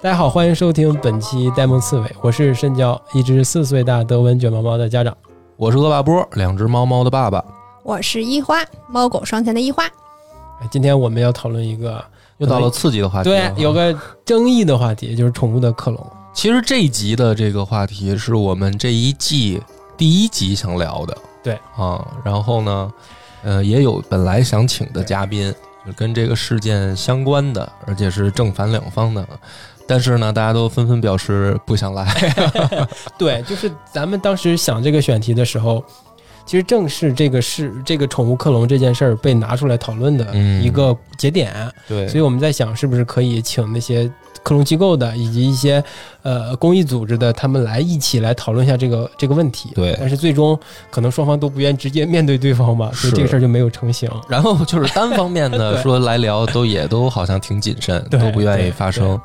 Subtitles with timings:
[0.00, 5.14] 大家好，欢迎收听本期《呆萌刺猬》，我是深交，一只四岁大德文卷毛猫的家长。
[5.56, 7.44] 我是恶霸波，两只猫猫的爸爸。
[7.82, 9.84] 我是一花，猫狗双全的一花。
[9.84, 12.02] 哎今天我们要讨论一个
[12.38, 16.06] 又到了刺激的话题对，有个争议的话题，就是宠物的克隆。
[16.32, 19.62] 其实这一集的这个话题是我们这一季
[19.98, 22.92] 第一集想聊的，对啊，然后呢，
[23.42, 25.54] 呃，也有本来想请的嘉宾，
[25.86, 29.26] 就跟这个事件相关的，而且是正反两方的，
[29.86, 32.06] 但是呢，大家都纷纷表示不想来，
[33.18, 35.84] 对，就是咱们当时想这个选题的时候，
[36.46, 41.52] 其实正是这个是这个宠物克隆这件事儿被拿出来讨论的嗯一个节点。
[41.88, 44.10] 对，所以我们在想，是不是可以请那些
[44.42, 45.82] 克隆机构的以及一些
[46.22, 49.70] 呃公益组织的，他们来一起来讨论一下这个这个问题。
[49.74, 50.58] 对但是最终
[50.90, 54.10] 可能双方都不愿意直接面对对方吧，所以这个事儿就没有成型。
[54.28, 59.20] 然后就是单方面的 说来聊，都也都好像挺谨慎，都不愿意发生。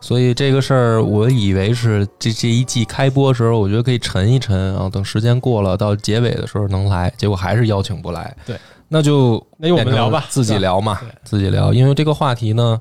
[0.00, 8.34] 所以这个事儿，我以为是这这一季开播时候，我觉得可以沉一沉，然后等时间过了，到结尾的时候能来，结果还是邀请不来。
[8.46, 8.56] 对，
[8.88, 10.56] 那就那就我们聊吧，自己。
[10.56, 11.72] 聊嘛，自己聊。
[11.74, 12.80] 因为这个话题呢，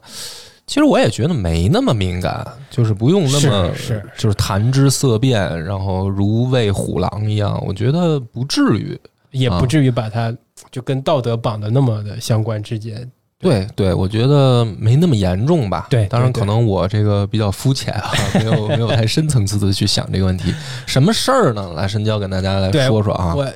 [0.70, 3.72] 其实我也觉得没那么敏感，就是不用那么
[4.16, 8.94] 就是谈之色变，然后如喂虎狼一样，我觉得不至于。
[8.94, 10.36] 啊也不至于把它
[10.72, 13.08] 就跟道德绑的那么的相关之间。
[13.40, 15.86] 对对，我觉得没那么严重吧。
[15.88, 20.52] 对当然可能我这个比较肤浅啊，没有 没有太深层次的去想这个问题。
[20.88, 21.74] 什么事儿呢？
[21.76, 23.36] 来，深交跟大家来说说啊。
[23.36, 23.48] 我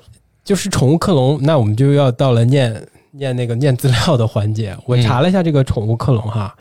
[0.43, 4.77] 就是宠物克隆，那我们就要到了念念那个念资料的环节。
[4.85, 6.55] 我查了一下这个宠物克隆哈，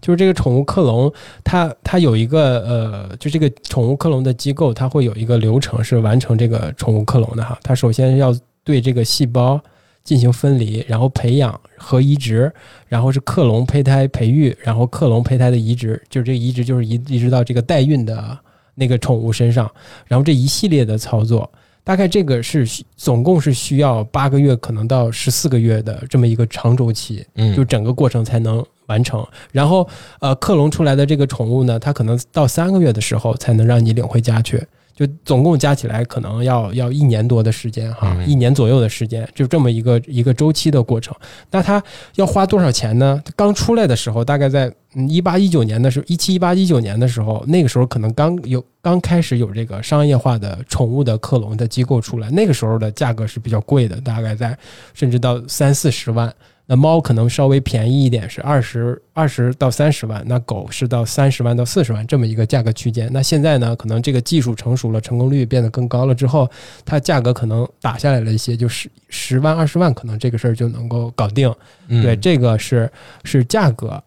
[0.00, 7.58] 就是这个宠物克隆，它它有一个呃，就这个宠物克隆的机构，它会有一个流程是完成这个宠物克隆的哈。
[7.62, 9.60] 它首先要对这个细胞
[10.04, 12.52] 进行分离，然后培养和移植，
[12.86, 18.38] 然后是克隆胚胎培育，然后克隆胚胎的移植，就是这移植就是移移植到这个代孕的
[18.74, 19.70] 那个宠物身上，
[20.06, 21.50] 然后这一系列的操作。
[21.84, 29.26] 大概这个是总共是需要八个月，可能到十四个月的这么一个长周期，嗯，就整个过程才能完成。
[29.52, 29.88] 然后，
[30.20, 34.62] 呃，克隆出来的这个宠物呢，它可能到三个月的时候才能让你领回家去。
[34.98, 41.14] 就总共加起来可能要要一年多的时间哈，嗯一年左右的时间，就这么一个一个周期的过程。
[41.52, 41.80] 那它
[42.16, 43.22] 要花多少钱呢？
[43.36, 44.66] 刚出来的时候，大概在
[44.96, 54.58] 嗯一八一九年的时候，一七一八一九年的时候，那个时候可能刚有刚开始有这个商业化的宠物的克隆的机构出来，那个时候的价格是比较贵的，大概在
[54.94, 56.34] 甚至到三四十万。
[56.70, 63.08] 那猫可能稍微便宜一点，是二十二十到三十万，那狗是到三十万到四十万这么一个价格区间。
[63.10, 66.46] 那现在呢，可能这个技术成熟了，成功率变得更高了之后，
[66.84, 71.50] 它价格可能打下来了一些，就十十万二十万，可能这个事儿就能够搞定。
[71.86, 72.90] 嗯对，这个是
[73.24, 74.02] 是价格。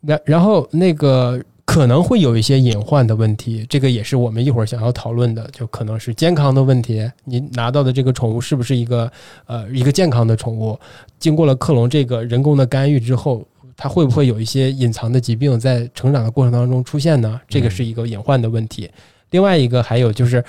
[0.00, 7.10] 那然后那个可能会有一些隐患的问题，这个也是我们一会儿想要讨论的，就可能是健康的问题。
[7.24, 9.10] 你拿到的这个宠物是不是一个
[9.46, 10.78] 呃一个健康的宠物？
[11.18, 17.38] 经过了克隆这个人工的干预之后，它会不会有一些隐藏的疾病在成长的过程当中出现呢？
[17.48, 18.88] 这个是一个隐患的问题。
[19.30, 20.42] 另外一个还有就是，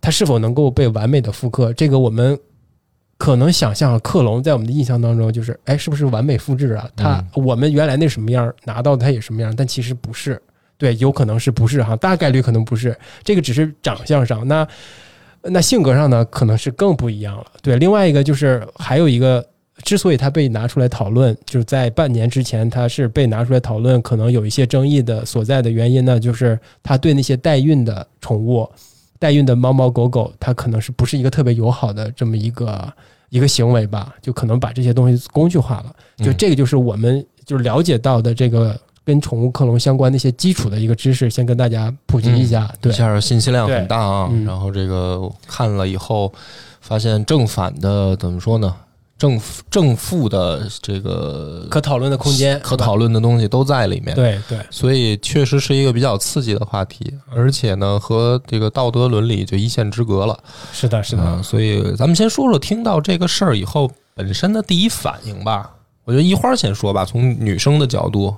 [0.00, 1.72] 它是否能够被完美的复刻？
[1.74, 2.36] 这个我们
[3.18, 6.90] 可能想象克隆在我们的印象当中就是，哎，是不是完美复制啊？
[6.96, 10.40] 它我们原来那什么样拿到它也什么样，但其实不是。
[10.82, 11.94] 对，有可能是不是哈？
[11.94, 14.44] 大概率可能不是，这个只是长相上。
[14.48, 14.66] 那
[15.42, 17.46] 那性格上呢，可能是更不一样了。
[17.62, 19.46] 对，另外一个就是还有一个，
[19.84, 28.68] 之所以它被拿出来讨论，就是在半年之前它是被拿出来讨论，可能有一些争议的所在的原因呢，就是它对那些代孕的宠物、
[29.20, 32.92] 代孕的猫猫狗狗，它可能是不是一个特别友好的这么一个
[33.28, 34.12] 一个行为吧？
[34.20, 35.94] 就可能把这些东西工具化了。
[36.16, 42.72] 就这个就是我们就是了解到的这个跟宠物克隆相关的一些基础的一个知识，先跟大家普及一下。
[42.80, 44.44] 对一，下信息量很大啊嗯。
[44.44, 46.32] 然后这个看了以后，
[46.80, 48.74] 发现正反的怎么说呢？
[49.18, 49.40] 正
[49.70, 54.16] 正负的这个可讨论的空间，可讨论的东西都在里面。
[54.16, 60.36] 对对，所以确实是一个比较刺激的话题，而且呢，和这个道德伦理就一线之隔了。
[60.72, 61.22] 是的，是的。
[61.24, 65.70] 嗯，所以咱们先说说听到这个事儿以后本身的第一反应吧。
[66.04, 68.34] 我觉得一花儿先说吧，从女生的角度，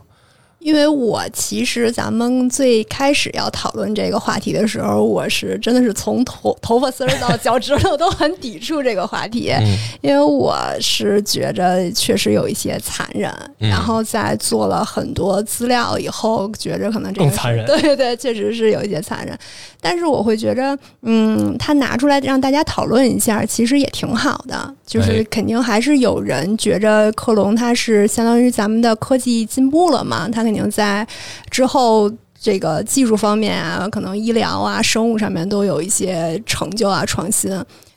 [0.64, 19.38] 因为我其实咱们最开始要讨论这个话题的时候，我是真的是从头头发丝儿到脚趾头都很抵触这个话题，嗯因为我是觉着确实有一些残忍，嗯然后在做了很多资料以后，觉着可能这个更残忍对对对，确实是有一些残忍。
[19.82, 24.74] 但是我会觉着，嗯，他拿出来让大家讨论一下，其实也挺好的。
[24.86, 31.06] 就是哎肯定还是有人觉着克隆它是相当于咱们的科技进步了嘛，它肯定在
[31.50, 32.10] 之后。
[32.36, 37.50] 这个技术方面啊，可能医疗啊、生物上面都有一些成就啊、创新。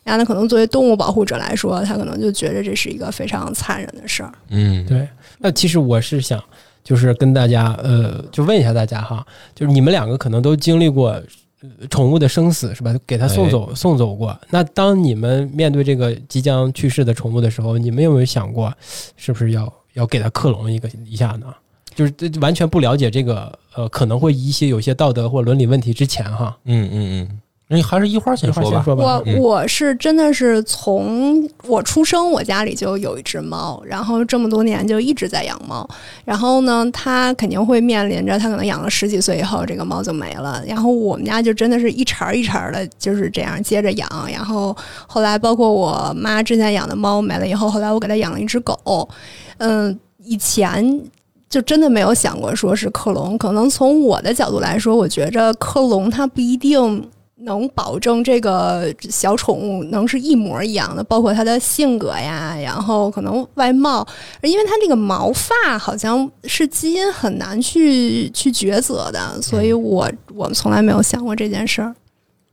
[0.05, 4.31] 然后呢，可能作为动物保护者来说，他可能就觉得这是一个非常残忍的事儿。
[4.47, 5.05] 嗯，对，
[5.39, 6.41] 那其实我是想，
[6.81, 12.95] 就是跟大家，呃，就问一下大家哈，就是你们两个可能都经历过呃宠物的生死，是吧？
[13.05, 14.39] 给它送走，送走过。
[14.49, 18.73] 那当你们面对这个即将去世的宠物的时候，你们有没有想过，
[19.17, 21.47] 是不是要要给它克隆一个一下呢？
[21.97, 27.39] 就是这完全不了解这个，呃，可能会一些有些道德或伦理问题之前哈，嗯嗯嗯，
[27.69, 29.03] 那还是一花先说说吧。
[29.03, 35.89] 我嗯我是真的是从我出生，我家里就有一只猫，然后这么多年就一直在养猫。
[36.23, 40.63] 然后呢，它肯定会面临着，它可能养了十几岁以后，这个猫就没了。
[40.67, 44.07] 然后我们家就真的是一茬儿一茬儿的，就是这样接着养。
[44.31, 44.77] 然后
[45.07, 49.09] 后来包括我妈之前养的猫没了以后，后来我给它养了一只狗。
[49.57, 51.01] 嗯，以前。
[51.49, 57.09] 就真的没有想过说是克隆，可能从我的角度来说，我觉着克隆它不一定
[57.41, 64.05] 能保证这个小宠物能是一模一样的，包括它的性格呀，然后可能外貌，
[64.41, 71.95] 因为它这个毛发好像是基因很难去去抉择的，所以我我从来没有想过这件事儿。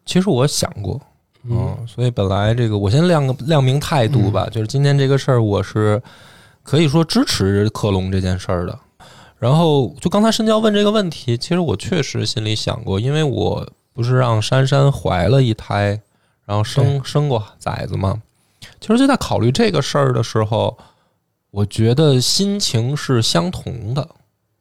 [0.07, 1.01] 其实我想过，
[1.49, 6.01] 嗯嗯，所以本来这个我先亮个亮明态度吧，就是今天这个事儿，我是
[6.63, 8.79] 可以说支持克隆这件事儿的。
[9.45, 16.01] 然后就刚才深交问这个问题，其实我确实心里想过，因为我不是让珊珊怀了一胎，
[16.47, 18.23] 然后生生过崽子嘛。
[18.81, 20.75] 其实就在考虑这个事儿的时候，
[21.51, 24.09] 我觉得心情是相同的。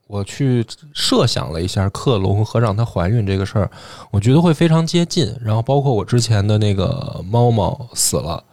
[0.08, 3.72] 我去设想了一下克隆和让她怀孕这个事儿，
[4.12, 5.34] 我觉得会非常接近。
[5.40, 8.44] 然后包括我之前的那个猫猫死了，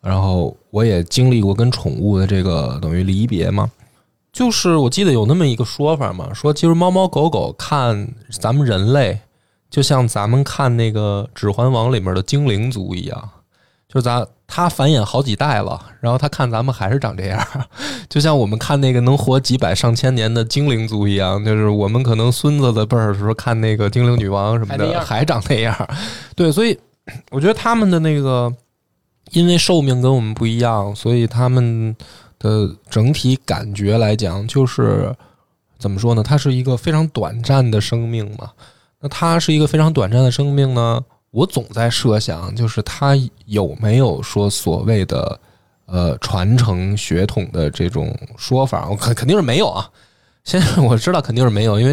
[0.00, 3.70] 然后我也经历过跟宠物的这个等于离别嘛。
[4.34, 9.20] 就是我记得有那么一个说法嘛，说其实猫猫狗狗看咱们人类，
[9.70, 13.30] 就像咱们看那个《指环王》里面的精灵族一样，
[13.88, 17.40] 就是咱它繁衍好几代了，然后它看咱们还是长这样，
[18.10, 25.74] 就像我们看那个能活几百上千年的精灵族一样，就是我们可能孙子的辈儿的时候看那个精灵女王什么的，还还长那样。
[26.34, 26.76] 对，所以
[27.30, 28.52] 我觉得他们的那个，
[29.30, 31.94] 因为寿命跟我们不一样，所以他们
[32.44, 35.10] 的整体感觉来讲，就是
[35.78, 36.22] 怎么说呢？
[36.22, 38.50] 它是一个非常短暂的生命嘛。
[39.00, 45.40] 那它是一个非常短暂的生命呢，我总在设想，就是它有没有说所谓的
[45.86, 48.88] 呃传承血统的这种说法？
[48.90, 49.88] 我肯肯定是没有啊。
[50.44, 51.92] 现在我知道肯定是没有，因为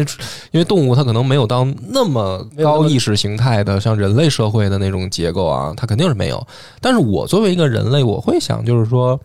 [0.50, 6.46] 因为动物它可能没有到那么高意识形态的，像人类社会的那种结构啊，它肯定是没有。
[6.78, 9.18] 但是我作为一个人类，我会想，就是说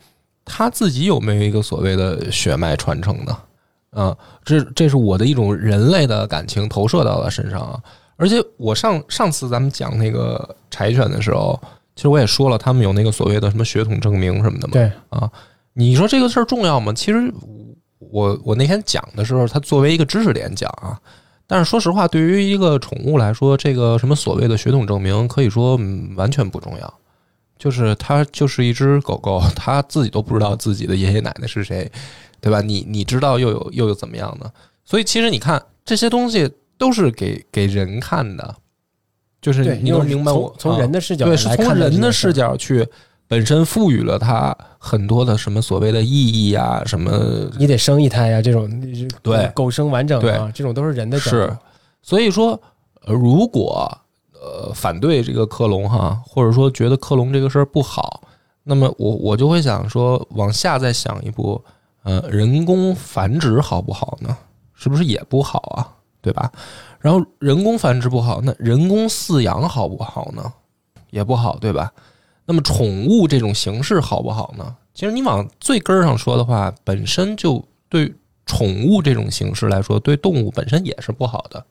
[0.48, 3.38] 他自己有没有一个所谓的血脉传承呢？
[3.92, 7.80] 啊，这这是我的一种人类的感情投射到了身上啊。
[8.16, 11.60] 而且我上上次咱们讲那个柴犬的时候，
[11.96, 14.74] 其实我也说了，他们有那个所谓的什么血统证明什么的嘛。
[14.74, 15.30] 对，啊，
[15.74, 16.92] 你说这个事儿重要吗？
[16.94, 17.32] 其实
[18.00, 21.00] 我我那天讲的时候，它作为一个知识点讲啊，
[21.46, 26.94] 但是说实话，对于一个宠物来说，这个什么所谓的血统证明，可以说、嗯、完全不重要。
[27.58, 31.92] 就是它就是一只狗狗，它自己都不知道自己的爷爷奶奶是谁，
[32.40, 32.62] 对吧？
[32.62, 34.52] 你你知道又有又有怎么样呢？
[34.86, 38.56] 所以其实你看这些东西都是给给人看的，
[39.42, 42.56] 就是，你能明白我从从人的视角对，是从人的视角。
[42.56, 42.88] 去
[43.28, 48.70] 本身赋予了它很多的什么所谓的意义啊，什么你得生一胎呀、这种
[49.22, 51.58] 对狗生完整啊对，这种都是人的角度是，
[52.02, 52.58] 所以说，
[53.06, 53.98] 呃如果
[54.42, 58.22] 呃反对这个克隆哈，或者说觉得克隆这个事儿不好，
[58.64, 61.64] 那么我我就会想说，往下再想一步，
[62.04, 64.36] 呃，人工繁殖好不好呢？
[64.74, 65.94] 是不是也不好啊？
[66.22, 66.52] 对吧？
[67.00, 70.52] 然后人工繁殖不好，那人工饲养好不好呢？
[71.10, 71.92] 也不好，对吧？
[72.46, 74.76] 那么宠物这种形式好不好呢？
[74.94, 78.14] 其实你往最根儿上说的话，本身就对
[78.46, 81.64] 宠物这种形式来说，对动物本身也是不好的。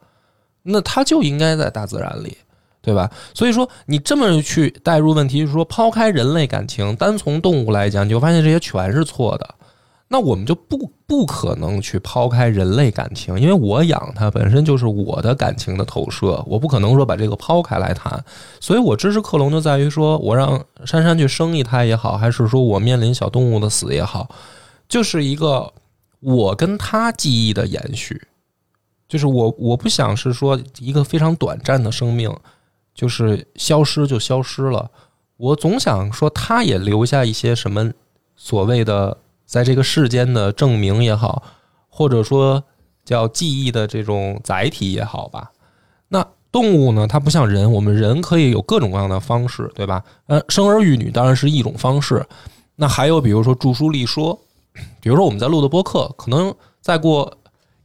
[0.62, 2.36] 那它就应该在大自然里，
[2.86, 3.10] 对吧？
[3.34, 9.54] 所以说，你这么去带入问题，是说抛开人类感情，单从动物来讲，你就发现这些全是错的。
[10.06, 18.24] 那我们就不不可能去抛开人类感情，因为我养它本身就是我的感情的投射，我不可能说把这个抛开来谈。
[18.60, 24.30] 所以我支持克隆就在于说，我让珊珊去生一胎也好，还是说我面临小动物的死也好，
[24.88, 25.72] 就是一个
[26.20, 28.22] 我跟他记忆的延续。
[29.08, 32.28] 就是我我不想是说一个非常短暂的生命，
[32.96, 34.90] 就是消失就消失了。
[35.36, 37.92] 我总想说，他也留下一些什么
[38.34, 39.18] 所谓的。
[39.46, 41.40] 在这个世间的证明也好，
[41.88, 42.64] 或者说
[43.04, 45.52] 叫记忆的这种载体也好吧。
[46.08, 47.06] 那动物呢？
[47.06, 50.02] 它不像人，我们人可以有各种各样的方式，对吧？
[50.26, 52.26] 呃，生儿育女当然是一种方式。
[52.74, 54.36] 那还有比如说著书立说，
[55.00, 57.32] 比如说我们在录的播客，可能再过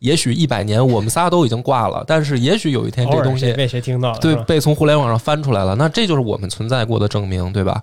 [0.01, 7.79] 也许一百年，我们仨都已经挂了，但是也许有一天这东西被谁听到了，对，被从互联网上翻出来了，那这就是我们存在过的证明，对吧？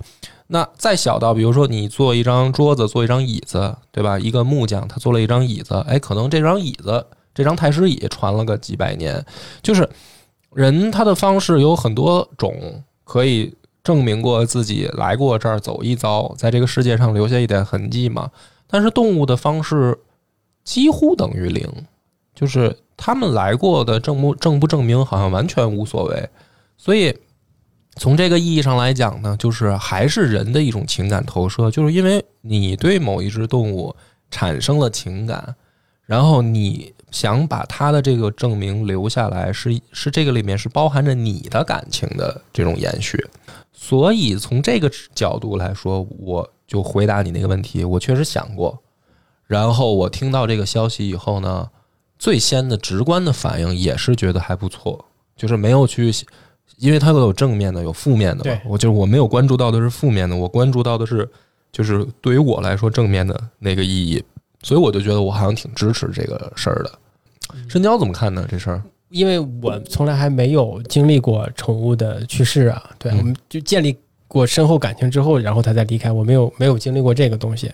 [0.49, 4.19] 那再小到，比如说你做一张桌子，做一张椅子，对吧？
[4.19, 9.25] 一个木匠他做了一张椅子，哎，可能这张椅子，这张太师椅传了个几百年。
[9.63, 9.89] 就是
[10.53, 18.29] 人他的方式有很多种，可以证明过自己来过这儿走一遭，在这个世界上留下一点痕迹嘛。
[18.67, 19.97] 但是动物的方式
[20.65, 21.67] 几乎等于零，
[22.39, 26.29] 就是他们来过的证不证不证明，好像完全无所谓。
[26.77, 27.17] 所以。
[28.01, 33.93] 从这个意义上来讲呢，就是还是人的一种情感投射，就是因为你对某一只动物
[34.31, 35.57] 产生了情感，
[36.07, 43.19] 然后你想把它的这个证明留下来，是是这个里面是包含着你的感情的这种延续。
[43.73, 48.79] 所以从这个角度来说，我就回答你那个问题，我确实想过。
[49.49, 51.69] 然后我听到这个消息以后呢，
[52.19, 55.05] 最先的直观的反应也是觉得还不错，
[55.37, 56.13] 就是没有去。
[56.77, 58.61] 因为它都有正面的，有负面的。
[58.65, 61.29] 我就是我没有关注到的是负面的，我关注到的是，
[61.73, 64.23] 就是对于我来说正面的那个意义。
[64.63, 66.93] 所以我就觉得我好像挺支持这个事儿的。
[67.69, 68.47] 深交怎么看呢？
[68.49, 68.81] 这事儿？
[69.09, 72.91] 因为我从来还没有经历过宠物的去世啊。
[72.97, 73.97] 对，我们就建立
[74.29, 76.13] 过深厚感情之后，然后他再离开。
[76.13, 77.73] 我没有没有经历过这个东西。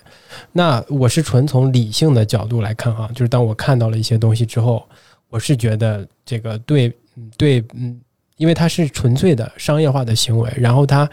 [0.52, 4.82] 那我是纯从理性的角度来看哈，就是当我看到了一些东西之后，
[5.28, 6.90] 我是觉得这个对，
[7.36, 8.00] 对，嗯。
[8.36, 11.08] 因为它是纯粹的商业化的行为，然后它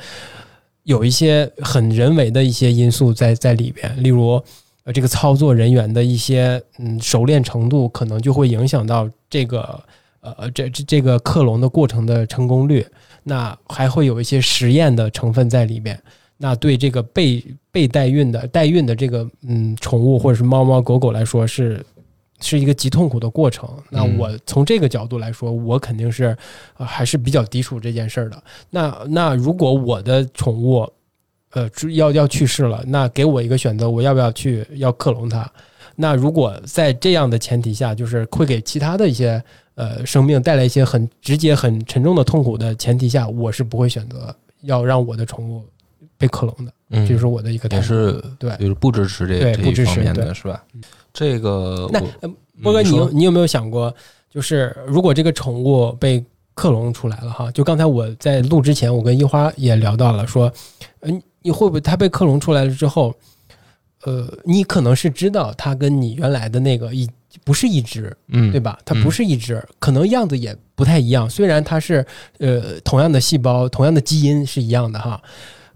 [0.85, 4.43] 有一些很人为的一些因素在在里边，例如
[4.85, 9.79] 呃这个操作人员的一些嗯熟练程度，可能就会影响到这个
[10.21, 12.83] 呃这这这个克隆的过程的成功率。
[13.23, 16.01] 那还会有一些实验的成分在里面，
[16.37, 21.85] 那对这个被被代孕的代孕的这个嗯宠物或者是猫猫狗狗来说是。
[22.43, 23.69] 是一个极痛苦的过程。
[23.91, 26.35] 那我从这个角度来说，我肯定是
[26.73, 28.43] 还是比较抵触这件事儿的。
[28.71, 30.91] 那那如果我的宠物，
[31.51, 35.47] 呃，要要去世了，那给我一个选择，我要不要去要克隆它？
[35.95, 39.39] 那如果在这样的前提下，就是会给其他的一些
[39.75, 45.63] 呃生命带来一些很直接、很沉重的痛苦的前提下，我是不会选择要让我的宠物
[46.17, 46.71] 被克隆的。
[46.89, 50.61] 嗯，这是我的一个也是对，就是不支持这这一方面的是吧？
[51.13, 51.99] 这个那
[52.61, 53.93] 波哥，你你有没有想过，
[54.29, 56.23] 就是如果这个宠物被
[56.53, 57.49] 克隆出来了哈？
[57.51, 60.51] 就刚才我在录之前，我跟一花也聊到了，说，
[60.99, 63.15] 嗯，你会不会它被克隆出来了之后，
[64.03, 67.09] 呃，你可能是知道它跟你原来的那个一
[67.43, 68.77] 不是一只，嗯，对吧？
[68.85, 71.29] 它不是一只，可能样子也不太一样。
[71.29, 72.05] 虽然它是
[72.39, 75.21] 呃同样的细胞，同样的基因是一样的哈，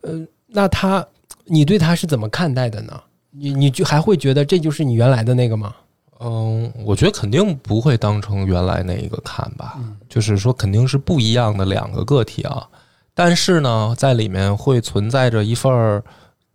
[0.01, 1.05] 呃，那它
[1.45, 3.01] 你对它是怎么看待的呢？
[3.31, 5.75] 你你就还会觉得这就是你原来的那个吗？
[6.21, 12.65] 嗯，我觉得肯定不会当成原来那一个看吧，就是说肯定是不一样的两个个体啊。
[13.13, 16.03] 但是呢，在里面会存在着一份儿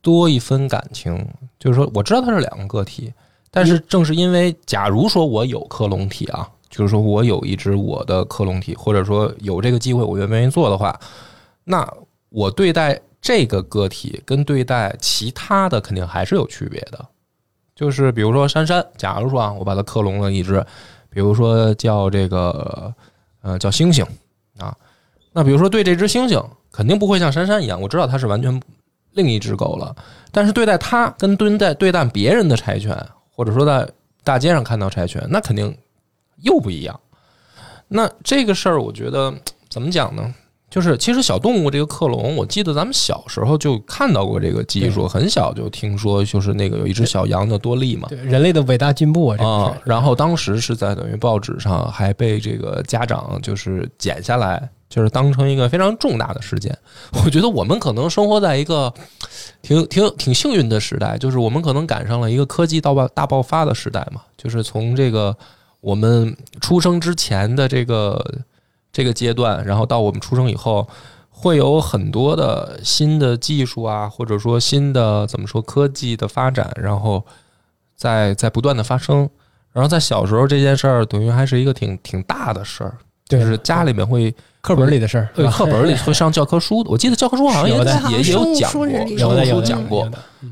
[0.00, 1.26] 多一分感情，
[1.58, 3.12] 就是说我知道它是两个个体，
[3.50, 10.98] 但是正是因为，假如说我有克隆体啊，就是说我有一只我的克隆体，或者说有这个机会，我愿不愿意做的话，
[11.64, 11.86] 那
[12.28, 13.00] 我对待。
[13.22, 17.06] 这个个体跟对待其他的肯定还是有区别的，
[17.76, 20.64] 就是比如说珊珊，假如说啊，我把它克隆了一只，
[21.10, 22.90] 比如说叫这个
[23.42, 24.02] 呃叫星星
[24.56, 24.74] 啊，
[25.34, 26.42] 那比如说对这只星星，
[26.72, 28.58] 肯定不会像珊珊一样，我知道它是完全
[29.12, 29.94] 另一只狗了，
[30.32, 32.96] 但是对待它跟对待对待别人的柴犬，
[33.40, 33.88] 或者说在
[34.22, 35.74] 大街上看到柴犬，那肯定
[36.42, 37.00] 又不一样。
[37.88, 39.32] 那这个事儿，我觉得
[39.70, 40.34] 怎么讲呢？
[40.68, 49.42] 就是其实小动物这个克隆，我记得咱们小时候就看到过这个技术，很小就听说，就是那个有一只小羊叫多利嘛，对人类的伟大进步啊！
[49.42, 56.76] 啊，然后当时是在等于报纸上还被这个家长就是剪下来就是当成一个非常重大的事件。
[57.24, 58.92] 我觉得我们可能生活在一个
[59.62, 65.34] 挺挺挺幸运的时代，就是我们可能赶上了一个科技大爆大爆发的时代嘛，就是从这个
[65.80, 68.22] 我们出生之前的这个
[68.92, 70.86] 这个阶段，然后到我们出生以后。
[71.32, 77.24] 会有很多的新的技术啊，或者说新的怎么说科技的发展，然后
[77.96, 79.20] 在在不断的发生。
[79.72, 82.98] 然后在小时候这件事儿，等于还是一个挺挺大的事儿，
[83.38, 86.90] 就是家里面会课本里的事儿，对课本里会上教科书的。
[86.90, 87.76] 我记得教科书好像也
[88.10, 90.10] 也也有讲过，有的有讲过。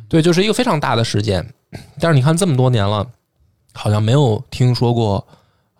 [0.09, 1.47] 对，就是一个非常大的事件。
[2.01, 3.07] 但是你看这么多年了，
[3.75, 5.27] 好像没有听说过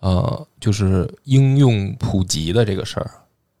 [0.01, 3.09] 呃，就是应用普及的这个事儿。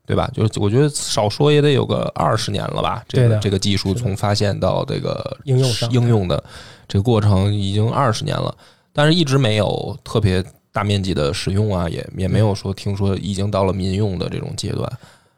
[0.05, 0.27] 对吧？
[0.33, 3.03] 就是我觉得少说也得有个二十年了吧。
[3.07, 6.43] 这个这个技术从发现到这个应用应用的
[6.87, 8.51] 这个过程已经二十年了，
[8.91, 14.91] 但是一直没有特别大面积的使用啊，也也没有说听说已经到了民用的这种阶段。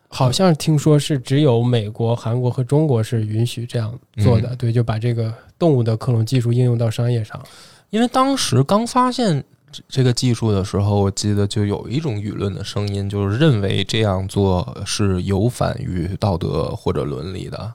[0.07, 4.55] 好像听说是只有美国、韩国和中国是允许这样做的。
[4.55, 7.41] 对，就把这个动物的克隆技术应用到商业上，
[7.89, 9.43] 因为当时刚发现。
[9.87, 17.73] 这个技术的时候，我记得就有一种舆论的声音，就是认为这样做是有反于道德或者伦理的，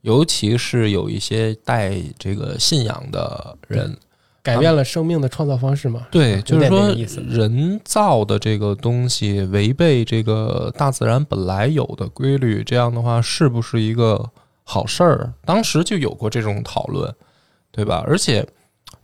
[0.00, 3.94] 尤其是有一些带这个信仰的人，
[4.46, 6.06] 改变了生命的创造方式嘛？
[6.10, 6.94] 对，就是说
[7.28, 14.30] 人造的这个东西违背这个大自然本来有的规律，这样的话是不是一个
[14.62, 15.32] 好事儿？
[15.44, 17.12] 当时就有过这种讨论，
[17.72, 18.04] 对吧？
[18.06, 18.46] 而且。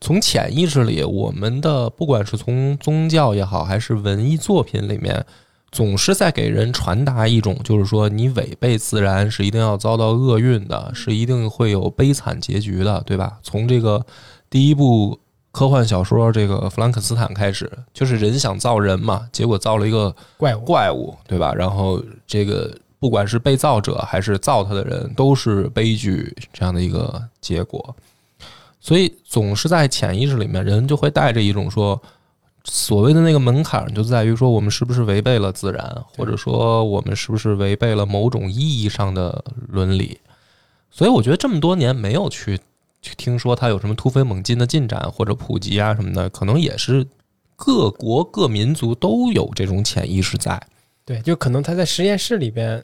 [0.00, 5.24] 从潜意识里，我们的不管是从宗教也好，还是文艺作品里面，
[5.70, 13.38] 总是在给人传达一种，就是说你违背自然是一定要遭到厄运的，是一定会有悲惨结局的，对吧？
[13.44, 14.04] 从这个
[14.50, 15.18] 第一部
[15.52, 21.52] 科幻小说这个《弗兰克斯坦》开始，就是人想造人嘛，结果造了一个怪物，怪物，对吧？
[21.54, 27.94] 然后这个不管是被造者还是造他的人，都是悲剧这样的一个结果。
[28.80, 32.00] 所以总是在潜意识里面，人就会带着一种说，
[32.64, 40.18] 所谓的那个门槛，就在于说我们是不是违背了自然，或者说我们是不是违背了某种意义上的伦理。
[40.90, 42.62] 所以我觉得这么多年没有去去
[43.16, 47.06] 听说它有什么突飞猛进的进展或者普及啊什么的，可能也是
[47.56, 50.60] 各国各民族都有这种潜意识在。
[51.04, 52.82] 对，就可能他在实验室里边。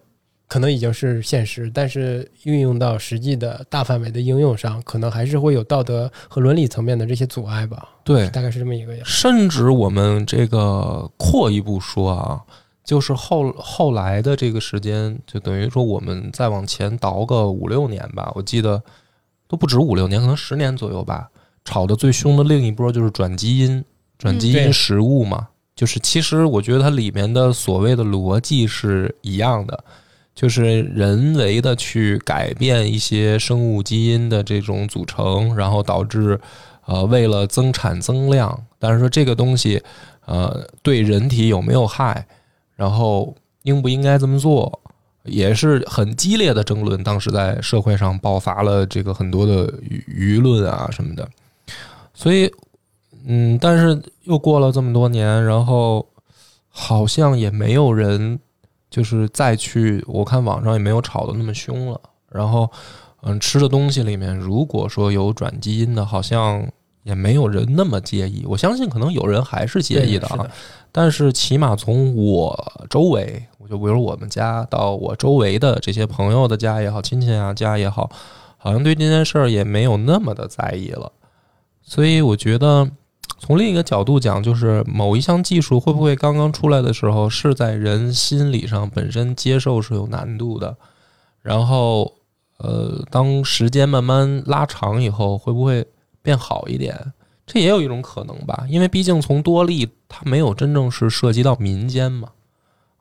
[0.50, 7.86] 可能已经是现实，但是运用到实际的大范围的应用上，可能还是会有道德和伦理层面的这些阻碍吧。
[8.02, 9.04] 对，大概是这么一个样。
[9.04, 12.40] 甚至我们这个扩一步说啊，
[12.82, 18.82] 就是后后来的这个时间，就等于说我们再往前倒个五六年吧，我记得
[19.48, 21.28] 都不止五六年，可能十年左右吧。
[21.64, 23.84] 炒的最凶的另一波就是转基因，
[24.16, 29.82] 转基因食物嘛，就是其实我觉得它里面的所谓的逻辑是一样的。
[30.34, 36.38] 就是人为的去改变一些生物基因的这种组成，然后导致，
[36.86, 39.82] 呃，为了增产增量，但是说这个东西，
[40.26, 42.24] 呃，对人体有没有害，
[42.76, 43.34] 然后
[43.64, 44.80] 应不应该这么做，
[45.28, 47.02] 也是很激烈的争论。
[47.04, 49.72] 当时在社会上爆发了这个很多的
[50.08, 51.28] 舆论啊什么的，
[52.12, 52.52] 所以，
[53.26, 56.06] 嗯，但是又过了这么多年，然后
[56.68, 58.40] 好像也没有人。
[58.90, 62.00] 就是再去，我看网上也没有炒的那么凶了。
[62.30, 62.70] 然后，
[63.20, 66.66] 嗯，吃的东西里面，如果说有转基因的，好像
[67.08, 68.44] 也没有人那么介意。
[68.46, 70.46] 我相信可能有人还是介意的啊。
[70.92, 78.08] 但是起码从我周围，我就比如我们家到我周围的这些朋友的家也好，亲戚啊家也好，
[78.56, 81.10] 好像对这件事儿也没有那么的在意了。
[81.82, 82.88] 所以我觉得。
[83.40, 90.76] 从另一个角度讲，就是某一项技术会不会刚刚出来的时候是在人心理上本身接受是有难度的，
[91.40, 92.14] 然后
[92.56, 95.86] 呃，当时间慢慢拉长以后，会不会
[96.22, 97.12] 变好一点？
[97.46, 102.28] 这也有一种可能吧，因为毕竟从多利它没有真正是涉及到民间嘛，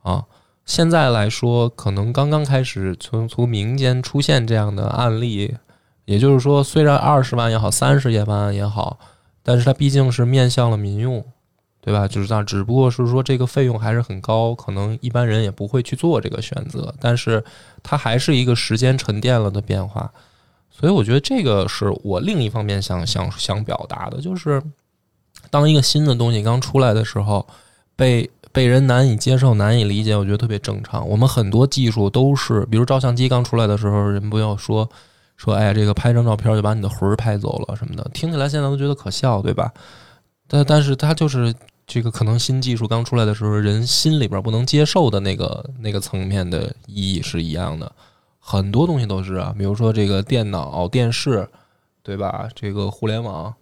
[0.03, 0.25] 啊，
[0.65, 5.55] 现在来说可能刚刚开始从从民间出现这样的案例，
[6.05, 8.97] 也就是说，虽然二十万也好，三十万也好。
[9.43, 11.23] 但是它毕竟是面向了民用，
[11.79, 12.05] 对吧？
[12.05, 16.93] 就是这样，只不过是说这个费用还是很高，可能一般人也不会去做这个选择。
[16.99, 17.41] 但是
[17.81, 20.11] 它还是一个时间沉淀了的变化，
[20.79, 24.61] 所以我觉得这个是我另一方面想想想表达的，就是
[25.49, 27.45] 当一个新的东西刚出来的时候，
[27.95, 31.07] 被被人难以接受、难以理解，我觉得特别正常。
[31.07, 34.89] 我们很多技术都是，比如照相机刚出来的时候，人不要说。
[35.39, 39.71] 说哎呀，这个拍张照片就把你的魂儿拍走了什么的，听起来现在都觉得可笑，对吧？
[40.47, 41.53] 但但是它就是
[41.85, 47.91] 这个可能新技术刚出来的时候，人心里边不能接受的那个那个层面的意义是一样的。
[48.49, 51.45] 很多东西都是啊，比如说这个电脑、电视，
[52.01, 52.47] 对吧？
[52.55, 53.53] 这个互联网，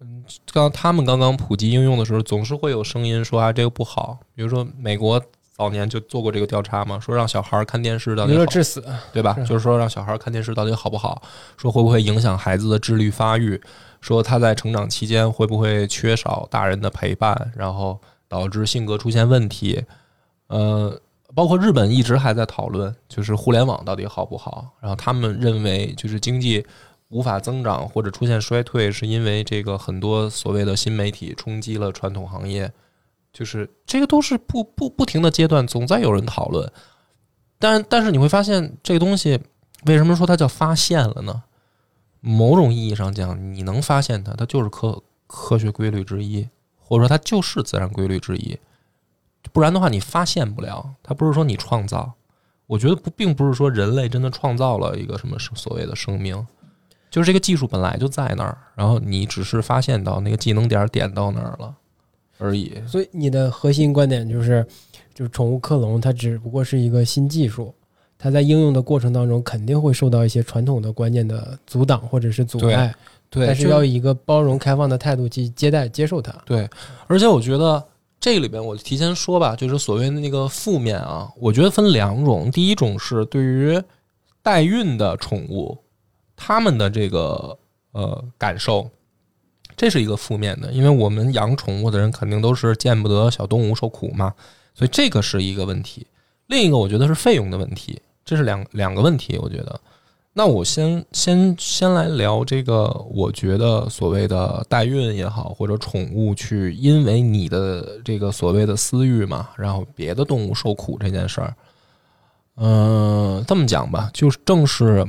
[0.00, 4.18] 嗯，刚他们刚刚普及应用的时候，总是会有声音说啊，这个不好。
[4.34, 5.22] 比如说美国
[5.54, 9.36] 早年就做过这个调查嘛，说让小孩看电视到底好娱乐致死，对吧？
[9.38, 11.22] 是就是说让小孩看电视到底好不好，
[11.56, 13.60] 说会不会影响孩子的智力发育，
[14.00, 19.84] 说他在成长期间会不会缺少大人的陪伴，然后导致性格出现问题。
[20.48, 21.00] 呃，
[21.34, 24.66] 包括日本一直还在讨论，就是互联网到底好不好。
[24.80, 26.66] 然后他们认为，就是经济
[27.08, 32.72] 无法增长或者出现衰退，是因为这个很多所谓的新媒体冲击了传统行业。
[33.30, 36.72] 就是这个都是不不不停的阶段，总在有人讨论。
[37.58, 39.38] 但但是你会发现，这个东西
[39.84, 41.42] 为什么说它叫发现了呢？
[42.20, 46.48] 某种意义上讲，你能发现它，它就是科科学规律之一，
[46.80, 48.58] 或者说它就是自然规律之一。
[49.52, 50.94] 不然的话，你发现不了。
[51.02, 52.12] 它不是说你创造，
[52.66, 56.46] 我觉得不，并不是说人类真的创造了一个什么所谓的生命，
[57.10, 61.74] 就是这个技术本来就在那儿，然后你只是发现到那个技能点点到那儿了
[62.38, 62.74] 而已。
[62.86, 64.66] 所以你的核心观点就是，
[65.14, 67.74] 就是宠物克隆它只不过是一个新技术，
[68.18, 72.94] 它在应用的过程当中肯定会受到一些传统的观念的阻挡或者是阻碍，
[73.30, 76.32] 对，但是要以一个包容开放的态度去接待接受它。
[76.44, 76.68] 对，
[77.06, 77.82] 而且我觉得
[78.20, 82.50] 这里边，我提前说吧，就是所谓的那个负面啊，我觉得分两种。
[82.50, 83.80] 第一种是对于
[84.42, 85.78] 代孕的宠物，
[86.36, 87.56] 他们的这个
[87.92, 88.90] 呃感受，
[89.76, 94.34] 这是一个负面的，因为我们养宠物的人肯定都是见不得小动物受苦嘛，
[94.74, 96.06] 所以这个是一个问题。
[96.46, 99.80] 另一个我觉得是费用的问题，这是两两个问题，我觉得。
[100.32, 111.54] 那我先先先来聊这个，我觉得所谓的代孕也好，或者宠物去因为你的这个所谓的私欲嘛，然后别的动物受苦这件事儿，
[112.54, 115.04] 嗯、这么讲吧，就是正是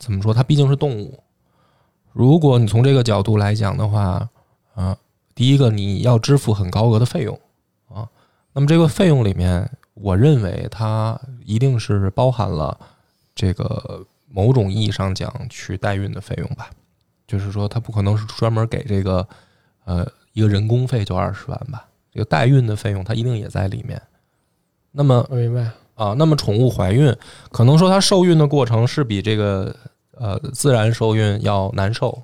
[0.00, 1.22] 怎么说，它毕竟是动物。
[2.12, 4.28] 如果你从这个角度来讲的话，
[4.74, 4.96] 啊、
[5.32, 7.38] 第一个你要支付很高额的费用
[7.88, 8.08] 啊，
[8.52, 12.76] 那么这个费用里面，我认为它一定是包含了
[13.32, 16.70] 这个某种意义上讲去代孕的费用吧，
[17.26, 19.26] 就是说它不可能是专门给这个
[19.84, 24.00] 呃一个人工费就二十万吧，这个代孕的费用它一定也在里面。
[24.92, 27.14] 那么我明白，啊，那么宠物怀孕
[27.50, 29.74] 可能说它受孕的过程是比这个
[30.12, 32.22] 呃自然受孕要难受，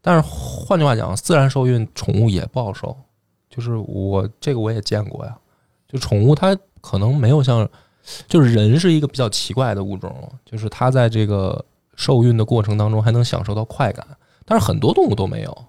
[0.00, 2.96] 但是换句话讲，自然受孕宠物也不好受，
[3.48, 5.36] 就是我这个我也见过呀，
[5.88, 7.68] 就宠物它可能没有像，
[8.26, 14.06] 就是人是一个比较奇怪的物种，就是它在这个受孕的过程当中还能享受到快感，
[14.44, 15.64] 但是很多动物都没有，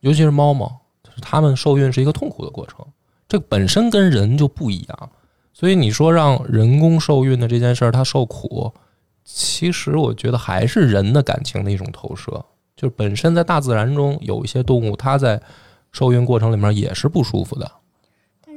[0.00, 0.68] 尤其是猫猫，
[1.02, 2.84] 就是它们受孕是一个痛苦的过程，
[3.28, 5.10] 这本身跟人就不一样。
[5.52, 8.72] 所以你说让人工受孕的这件事儿，它受苦，
[9.24, 12.44] 其实我觉得还是人的感情的一种投射。
[12.76, 15.40] 就是本身在大自然中有一些动物，它在
[15.90, 17.68] 受孕过程里面也是不舒服的。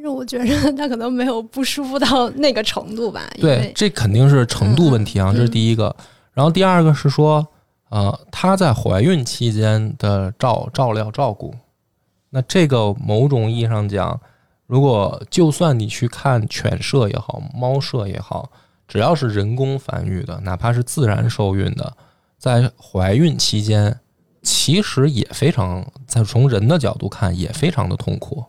[0.02, 5.96] 但是我觉得他可能没有不舒服到那个程度吧，对，这肯定是程度问题啊，这是第一个。
[6.34, 7.46] 然后第二个是说，
[7.90, 11.54] 呃，她在怀孕期间的照照料照顾，
[12.32, 14.20] 那这个某种意义上讲，
[14.66, 18.50] 如果就算你去看犬舍也好，猫舍也好，
[18.88, 21.94] 只要是人工繁育的，哪怕是自然受孕的，
[22.40, 24.00] 在怀孕期间，
[24.42, 28.44] 其实也非常，在从人的角度看也非常的痛苦，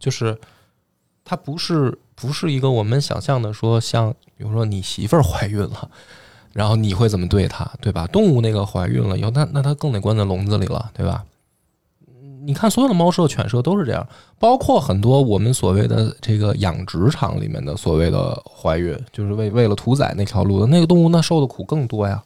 [0.00, 0.36] 就是
[1.26, 5.90] 它不是不是一个我们想象的说，像比如说你媳妇儿怀孕了，
[6.54, 8.06] 然后你会怎么对她，对吧？
[8.06, 11.24] 动物那个怀孕了以后，那那它更得关在笼子里了，对吧？
[12.44, 14.06] 你看，所有的猫舍、犬舍都是这样，
[14.38, 22.22] 包括很多我们所谓的这个养殖场里面的所谓的怀孕，就是为为了屠宰那条路的那个动物，那受的苦更多呀。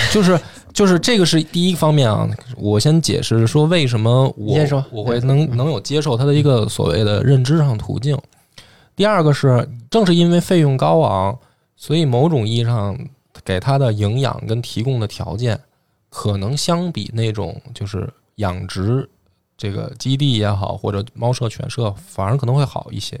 [0.12, 0.38] 就是
[0.72, 4.56] 就是这个是第一方面啊，我先解释说为什么我
[4.90, 8.18] 我会能能有接受它的一个所谓的认知上途径。
[8.96, 11.38] 第二个是，正是因为费用高昂，
[11.76, 12.96] 所以某种意义上
[13.44, 15.60] 给它的营养跟提供的条件，
[16.08, 19.08] 可能相比那种就是养殖
[19.56, 23.20] 这个基地也好，或者猫舍、犬舍，反而可能会好一些，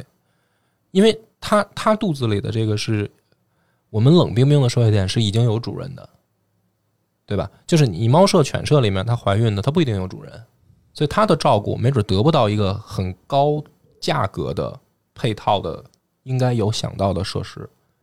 [0.92, 3.10] 因为它它肚子里的这个是
[3.90, 6.08] 我们冷冰冰的说一点，是已经有主人的，
[7.26, 7.50] 对吧？
[7.66, 10.32] 就是你猫舍、犬舍里面它怀孕的，它不一定有主人，
[10.92, 13.62] 所以它的照顾没准得不到一个很高
[14.00, 14.78] 价格的
[15.14, 15.82] 配套的
[16.24, 17.60] 应该有想到的设施，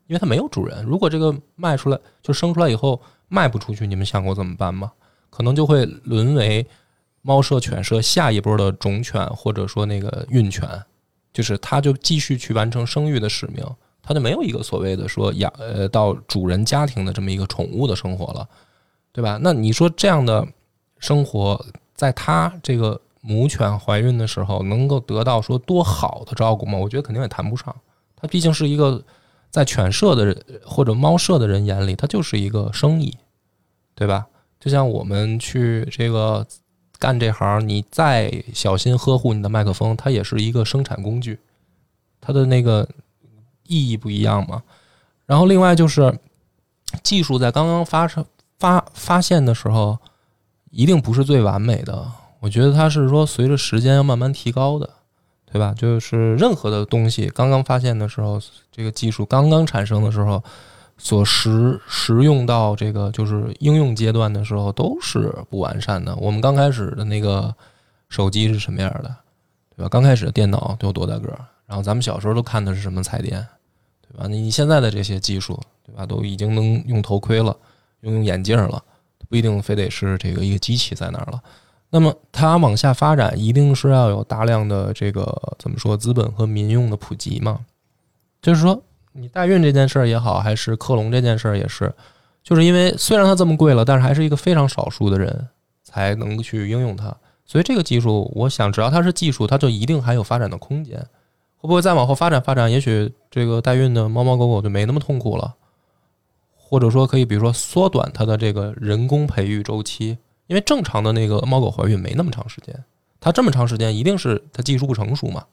[0.08, 0.84] 因为它没有主人。
[0.84, 4.92] 如果这个卖出来就生出来以后卖不出去，你们想过怎么办吗？
[5.30, 6.66] 可能就会沦为
[7.22, 10.68] 猫舍、犬舍下一波的种犬或者说那个孕犬，
[11.32, 13.64] 就是它就继续去完成生育的使命，
[14.02, 18.50] 它就没有一个所谓的说养呃到主人家庭的这么一个宠物的生活了，
[19.12, 19.40] 对吧？
[19.42, 20.48] 那你说这样的
[21.00, 26.78] 生活，在它这个母犬怀孕的时候，能够得到说多好的照顾吗？
[26.78, 27.76] 我觉得肯定也谈不上。
[28.16, 29.04] 它毕竟是一个
[29.50, 33.18] 在犬舍的人或者猫舍的人眼里，它就是一个生意，
[33.96, 34.28] 对吧？
[34.60, 36.46] 就像我们去这个
[37.00, 41.40] 干这行，你再小心呵护你的麦克风，它也是一个生产工具，
[42.22, 42.88] 它的那个
[43.66, 44.62] 意义不一样嘛。
[45.26, 46.20] 然后另外就是
[47.02, 48.24] 技术在刚刚发生
[48.62, 49.98] 发发现的时候，
[50.70, 52.06] 一定不是最完美的。
[52.40, 54.88] 我觉得它是说随着时间要慢慢提高的。
[55.54, 55.74] 对吧？
[55.78, 58.40] 就是任何的东西刚刚发现的时候，
[58.72, 60.42] 这个技术刚刚产生的时候，
[60.98, 66.16] 所实实用到这个就是应用阶段的时候，都是不完善的。
[66.16, 67.54] 我们刚开始的那个
[68.08, 69.14] 手机是什么样的，
[69.76, 69.90] 对吧？
[69.90, 71.28] 刚开始的电脑都有多大个？
[71.68, 73.46] 然后咱们小时候都看的是什么彩电，
[74.08, 74.30] 对吧？
[74.30, 76.06] 你现在的这些技术，对吧？
[76.06, 77.54] 都已经能用头盔了，
[78.02, 78.84] 用用眼镜了，
[79.30, 81.42] 不一定非得是这个一个机器在那儿了。
[81.90, 85.26] 那么它往下发展，一定是要有大量的这个
[85.60, 87.60] 怎么说资本和民用的普及嘛？
[88.42, 91.94] 就是说，你代孕这件事儿也好，还是克隆这件事儿也是，
[92.44, 95.48] 就是因为虽然它这么贵了，但是还是一个非常少数的人
[95.84, 97.16] 才能去应用它。
[97.46, 100.98] 所以这个技术，我想只要它是技术，它就一定还有发展的空间。
[101.58, 102.72] 会不会再往后发展发展？
[102.72, 105.54] 也许这个代孕的猫猫狗狗就没那么痛苦了，
[106.72, 110.18] 或者说可以，比如说缩短它的这个人工培育周期。
[110.48, 112.84] 因为正常的那个猫狗怀孕没那么长时间，
[113.22, 115.46] 它这么长时间一定是它技术不成熟嘛，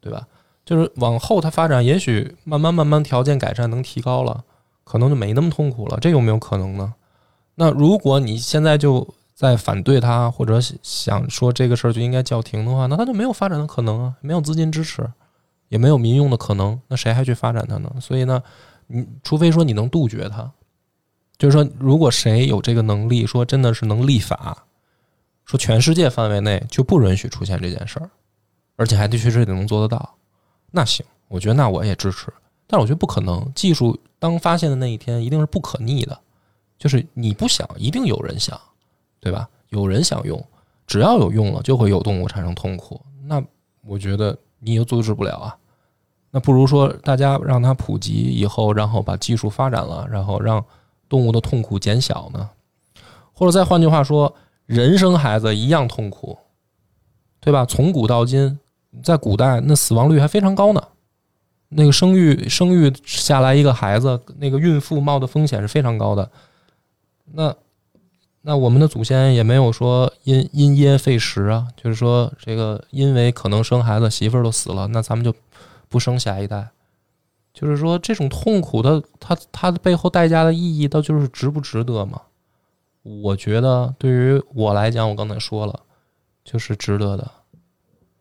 [0.00, 0.26] 对吧？
[0.64, 4.42] 就是往后它发展，也许慢慢慢慢条件改善能提高了，
[4.82, 5.98] 可能就没那么痛苦了。
[6.00, 6.94] 这有没有可能呢？
[7.56, 15.06] 那如果你现在就在反对它，或者想说这个事儿就应该叫停的话，那它就没有发展的可能啊，没有资金支持，
[15.68, 17.92] 也没有民用的可能，那谁还去发展它呢？
[18.00, 18.42] 所以呢，
[18.92, 20.50] 你除非说你能杜绝它。
[21.38, 24.66] 就是说，如果谁有这个能力，说真的是能立法，
[25.46, 28.10] 说全世界范围内就不允许出现这件事儿，
[28.76, 30.16] 而且还得确实得能做得到，
[30.70, 32.30] 那行，我觉得那我也支持。
[32.66, 36.20] 但是我觉得不可能，技术当发现的那一天一定是不可逆的，
[36.78, 38.60] 就是你不想，一定有人想，
[39.18, 39.48] 对吧？
[39.70, 40.44] 有人想用，
[40.86, 43.00] 只要有用了，就会有动物产生痛苦。
[43.24, 43.42] 那
[43.80, 45.56] 我觉得你又阻止不了啊。
[46.30, 50.64] 那不如说大家让它普及以后，然后把技术发展了，然后让。
[51.10, 52.48] 动物的痛苦减小呢，
[53.32, 54.32] 或者再换句话说，
[54.66, 56.38] 人生孩子一样痛苦，
[57.40, 57.66] 对吧？
[57.66, 58.60] 从古到今，
[59.02, 60.80] 在古代那死亡率还非常高呢。
[61.70, 66.30] 那个生育生育下来一个孩子，那个孕妇冒的风险是非常高的。
[67.32, 67.52] 那
[68.42, 75.34] 那我们的祖先也没有说因因噎废食啊，就是说这个因为可能生孩子媳妇儿都死了，那咱们就
[75.90, 76.70] 不生下一代。
[77.52, 82.22] 就是说，这种痛苦的，它它的背后代价的意义，到就是值不值得嘛？
[83.02, 85.80] 我觉得对于我来讲，我刚才说了，
[86.44, 87.30] 就是值得的。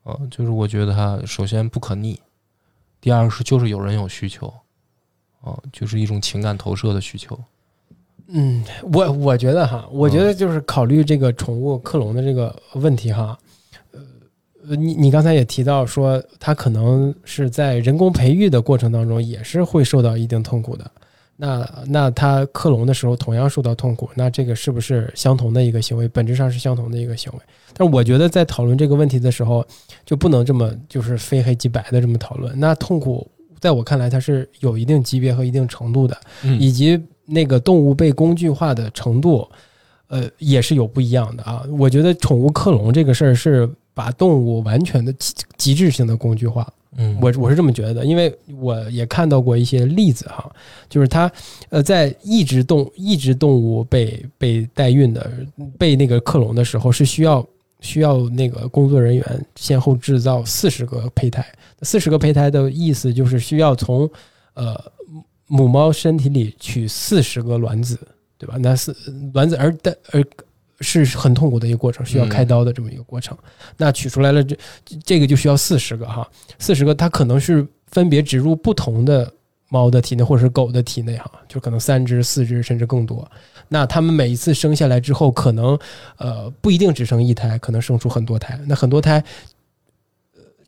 [0.05, 2.19] 嗯，就是我觉得它首先不可逆，
[2.99, 4.51] 第二是就是有人有需求，
[5.41, 7.39] 哦，就是一种情感投射的需求。
[8.29, 13.38] 嗯，我我觉得哈，我觉得就是考虑这个宠物克隆的这个问题哈。
[14.67, 20.89] 呃，你你刚才也提到说，它可能是在人工培育的过程当中，也是会受到一定痛苦的。
[21.38, 26.06] 那那它克隆的时候同样受到痛苦，那这个是不是相同的一个行为？
[26.10, 27.39] 本质上是相同的一个行为。
[27.74, 29.65] 但我觉得在讨论这个问题的时候，
[30.06, 32.60] 就不能这么就是非黑即白的这么讨论。
[32.60, 33.26] 那痛苦
[33.62, 36.17] 在我看来，它是有一定级别和一定程度的，
[36.60, 39.50] 以及那个动物被工具化的程度，
[40.10, 41.63] 呃，也是有不一样的啊。
[41.78, 43.69] 我觉得宠物克隆这个事儿是。
[43.99, 50.49] 把动物完全的极极致性的工具化，嗯，我我是这么觉得，因为我也看到过一些例子哈，
[50.88, 51.29] 就是它
[51.67, 55.29] 呃在一只动一只动物被被代孕的
[55.77, 57.45] 被那个克隆的时候，是需要
[57.81, 61.45] 需要那个工作人员先后制造四十个胚胎，
[61.81, 64.09] 四十个胚胎的意思就是需要从
[64.53, 64.81] 呃
[65.47, 67.99] 母猫身体里取四十个卵子，
[68.38, 68.55] 对吧？
[68.57, 68.95] 那是
[69.33, 70.23] 卵子而的而。
[70.81, 73.37] 是很痛苦的一个过程，需要开刀的这么一个过程。
[73.77, 74.57] 那取出来了，这
[75.03, 79.31] 这个就需要四十个哈，四十个它可能是分别植入不同的
[79.67, 83.29] 猫的体内或者是狗的体内哈，就可能三只、四只甚至更多。
[83.67, 85.77] 那它们每一次生下来之后，可能
[86.17, 88.59] 呃不一定只生一胎，可能生出很多胎。
[88.65, 89.23] 那很多胎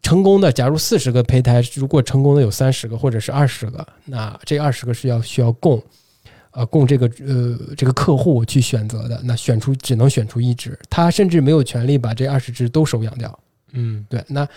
[0.03, 5.81] 成功的，假如四十个胚胎，如果成功的有三十个或者是二十个，那这二十个是要需要供
[6.51, 13.39] 呃供这个呃这个客户去选择的，那选出只能选出一只，他甚至没有权利把这二十只都收养掉。
[13.73, 14.47] 嗯对，那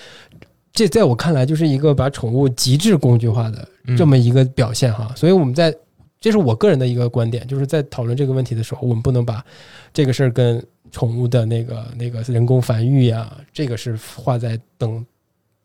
[0.72, 5.12] 这在我看来就是一个把宠物极致工具化的嗯这么一个表现哈。
[5.16, 5.74] 所以我们在
[6.20, 9.44] 这是我个人的一个观点，就是在讨论这个问题的时候，我们不能把
[9.92, 15.04] 这个事儿跟宠物的那个那个人工繁育呀，这个是画在等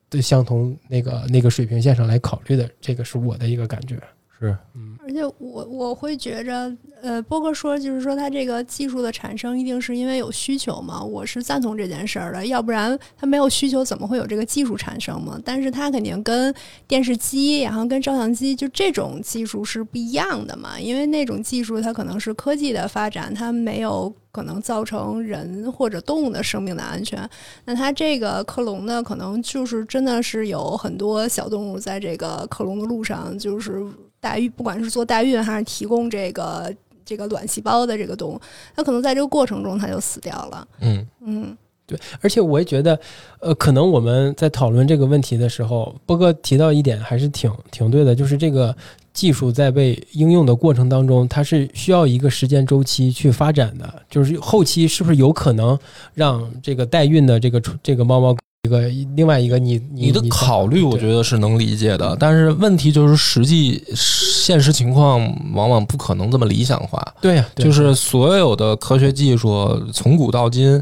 [0.09, 3.97] 的相同那个那个水平线上来考虑的，这个是我的一个感觉。
[4.39, 4.57] 是
[5.05, 6.71] 而且我我会觉着，
[7.01, 15.39] 呃，波哥说就是说它这个技术的产生一定是因为有需求嘛，我是赞同这件事儿的，要不然它没有需求怎么会有这个技术产生嘛？
[15.43, 16.53] 但是它肯定跟
[16.87, 27.27] 电视机，然后跟照相机就这种技术是不一样的嘛，因为那种技术它可能是科技的发展，它没有可能造成人或者动物的生命的安全。
[27.65, 33.83] 那它这个克隆呢，可能就是真的是有很多小动物在这个克隆的路上，就是
[34.19, 36.73] 代孕，不管是做代孕还是提供这个
[37.05, 38.41] 这个卵细胞的这个动物，
[38.75, 40.67] 它可能在这个过程中它就死掉了。
[40.81, 42.99] 嗯嗯对而且我也觉得，
[43.39, 48.75] 呃，可能我们在讨论这个问题的时候，波哥提到一点还是挺挺对的，就是这个
[49.11, 53.91] 技术在被应用的过程当中，它是需要一个时间周期去发展的。
[54.07, 55.75] 就是后期是不是有可能
[56.13, 58.81] 让这个代孕的这个这个猫猫一个
[59.15, 65.19] 另外一个你你你的考虑，我觉得是能理解的，但是问题就是实际现实情况
[65.53, 67.01] 往往不可能这么理想化。
[67.21, 70.81] 对呀、对就是所有的科学技术从古到今，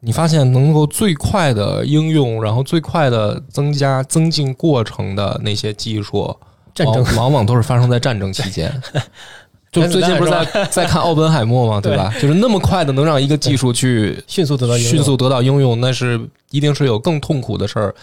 [0.00, 6.34] 你发现能够最快的应用，然后最快的增加增进过程的那些技术，
[6.74, 8.72] 战争往往往都是发生在战争期间。
[9.72, 12.12] 就最近不是在 在看奥本海默嘛，对吧？
[12.20, 17.94] 就是那么快的能让一个技术去迅速得到应用迅速得到应用，那是一定是有更痛苦的事儿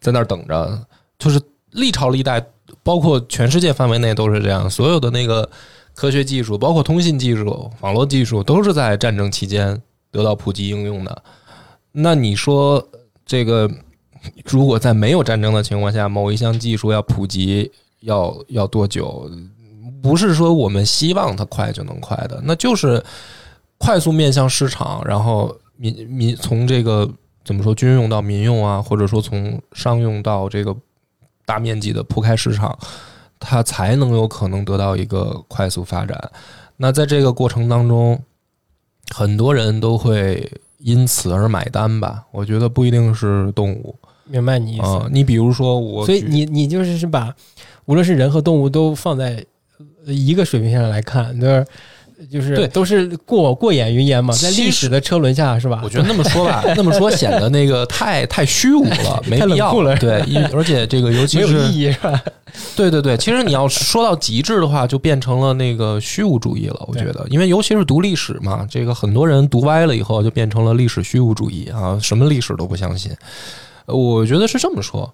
[0.00, 0.86] 在那儿等着。
[1.18, 1.38] 就是
[1.72, 2.42] 历朝历代，
[2.82, 5.46] 包括全世界范围内都是这样，所有的那个
[5.94, 9.78] 科学技术，包括通信技术、网络技术，都是在战争期间
[10.10, 11.22] 得到普及应用的。
[11.92, 12.82] 那你说
[13.26, 13.70] 这个，
[14.46, 19.30] 如果在没有战争的情况下，某一项技术要普及，要要多久？
[20.02, 23.02] 不是说我们希望它快就能快的，那就是
[23.78, 27.08] 快速面向市场，然后民民从这个
[27.44, 30.74] 怎么说军用到民用啊，或者说从商用到这个
[31.44, 32.78] 大面积的铺开市场，
[33.38, 36.30] 它才能有可能得到一个快速发展。
[36.76, 38.22] 那在这个过程当中，
[39.14, 42.24] 很多人都会因此而买单吧？
[42.30, 44.86] 我觉得不一定是动物明白你意思。
[44.86, 47.34] 啊、你比如说我，所以你你就是是把
[47.86, 49.44] 无论是人和动物都放在呃
[50.06, 51.66] 一个水平线上来看，就是
[52.30, 55.80] 就是对都是过过眼云烟嘛，在历史的车轮下是吧？
[55.82, 62.22] 我觉得那么说吧， 那么说显得那个太太虚无了， 没必要了对，因而且这个尤其没有是意义是吧？
[62.76, 66.84] 对对对，其实你要说到极致的话，就变成了那个虚无主义了。
[66.88, 73.12] 我觉得，因为尤其是读历史嘛，这个很多人读歪了以后，就变成了历史虚无主义啊，什么历史都不相信。
[73.86, 75.12] 呃我觉得是这么说。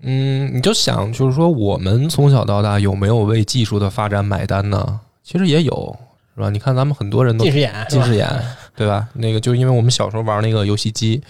[0.00, 5.00] 嗯，你就想，就是说，我们从小到大有没有为技术的发展买单呢？
[5.22, 5.96] 其实也有，
[6.34, 6.50] 是吧？
[6.50, 8.28] 你看，咱们很多人都近视眼，近视眼，
[8.76, 9.08] 对吧？
[9.14, 11.22] 那个就是因为我们小时候玩那个游戏机，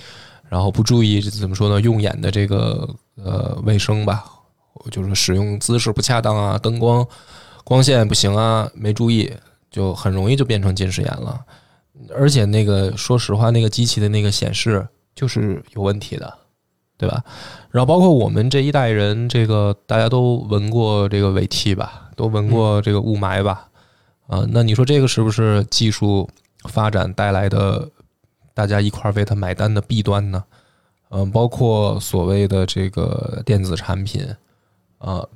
[0.48, 4.24] 然后不注意怎么说呢，用眼的这个呃卫生吧，
[4.90, 7.06] 就是使用姿势不恰当啊，灯光
[7.64, 9.32] 光线不行啊，没注意，
[9.70, 11.40] 就很容易就变成近视眼了。
[12.14, 16.36] 而且那个说实话，那个机器的那个显示就是有问题的，
[16.98, 17.22] 对吧？
[17.70, 23.68] 然后包括我们这一代人，这个大家都闻过这个尾气吧，都闻过这个雾霾吧，
[24.26, 26.28] 啊、那你说这个是不是技术
[26.64, 27.88] 发展带来的
[28.54, 30.42] 大家一块儿为它买单的弊端呢？
[31.10, 34.26] 嗯、包括所谓的这个电子产品，
[34.98, 35.28] 呃，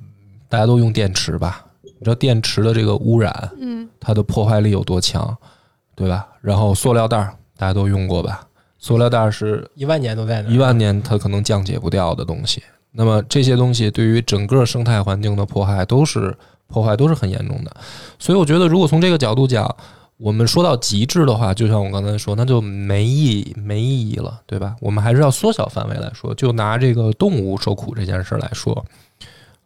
[0.49, 1.65] 大家都用电池吧？
[1.83, 5.37] 你知道电池的这个污染，嗯它的破坏力有多强，
[5.95, 6.27] 对吧？
[6.41, 8.47] 然后塑料袋儿大家都用过吧？
[8.81, 12.61] 塑料袋儿是一万年都在那儿一万年它可能降解不掉的东西。
[12.91, 16.35] 那么这些东西对于整个生态环境的破坏都是
[16.67, 17.73] 破坏都是很严重的。
[18.19, 19.73] 所以我觉得，如果从这个角度讲，
[20.17, 24.75] 我们说到极致的话，就像我刚才说，那就没意义，没意义了，对吧？
[24.81, 28.85] 我们还是要缩小范围来说，就拿这个动物受苦这件事来说，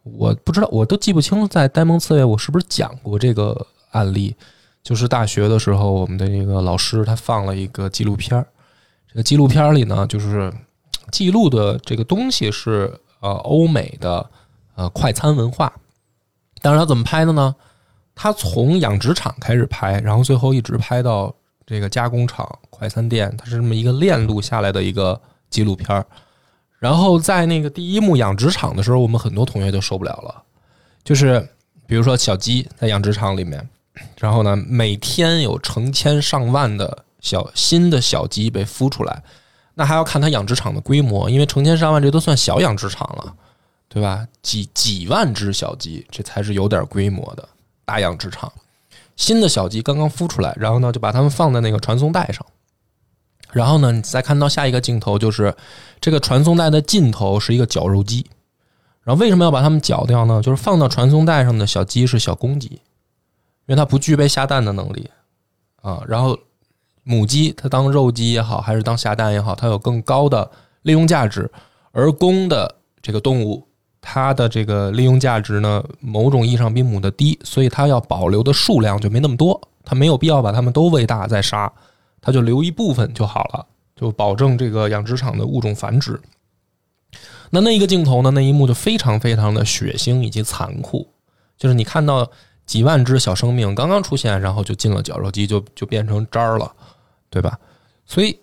[0.02, 4.36] 我不知道，我都记不清在呆萌刺猬我是不是讲过这个案例。
[4.82, 8.46] 就是大学的时候，我们的那个老师他放了一个纪录片儿，
[9.08, 10.52] 这个纪录片里呢，就是
[11.10, 14.28] 记录的这个东西是呃欧美的
[14.74, 15.72] 呃快餐文化。
[16.62, 17.54] 当然，他怎么拍的呢？
[18.14, 21.34] 他从养殖场开始拍，然后最后一直拍到
[21.66, 26.04] 这个加工厂、快餐店，它是这么一个链路下来的一个纪录片儿。
[26.78, 30.42] 然后在那个第一幕养殖场的时候，我们很多同学就受不了了，
[31.04, 31.46] 就是
[31.86, 33.68] 比如说小鸡在养殖场里面，
[34.18, 39.22] 然后呢，每天有成千上万的小新的小鸡被孵出来，
[39.74, 43.34] 那还要看它养殖场的规模，因为成千上万这都算小养殖场了，
[43.88, 44.26] 对吧？
[44.42, 47.48] 几几万只小鸡，这才是有点规模的
[47.84, 48.52] 大养殖场。
[49.16, 52.44] 新的小鸡刚刚孵出来，然后呢，就把它们放在那个传送带上。
[53.52, 55.56] 然后呢，你再看到下一个镜头，就是
[56.00, 58.26] 这个传送带的尽头是一个绞肉机。
[59.02, 60.42] 然后为什么要把它们绞掉呢？
[60.42, 62.80] 就是放到传送带上的小鸡是小公鸡，因
[63.68, 65.08] 为它不具备下蛋的能力
[65.80, 66.02] 啊。
[66.06, 66.38] 然后
[67.08, 70.50] 母鸡它当肉鸡也好，还是当下蛋也好，它有更高的
[70.82, 71.48] 利用价值。
[71.92, 73.64] 而公的这个动物，
[74.00, 79.60] 它的这个利用价值呢，某种意义上比母的低，所以它要保留的数量就没那么多。
[79.84, 81.72] 它没有必要把它们都喂大再杀，
[82.20, 86.20] 它就留一部分就好了，就保证这个养殖场的物种繁殖。
[87.50, 88.32] 那那一个镜头呢？
[88.32, 91.06] 那一幕就非常非常的血腥以及残酷，
[91.56, 92.28] 就是你看到
[92.66, 96.70] 几万只小生命刚刚出现，然后就进了绞肉机，就就变成渣儿了，
[97.30, 97.58] 对吧？
[98.04, 98.38] 所以，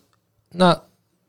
[0.49, 0.79] 那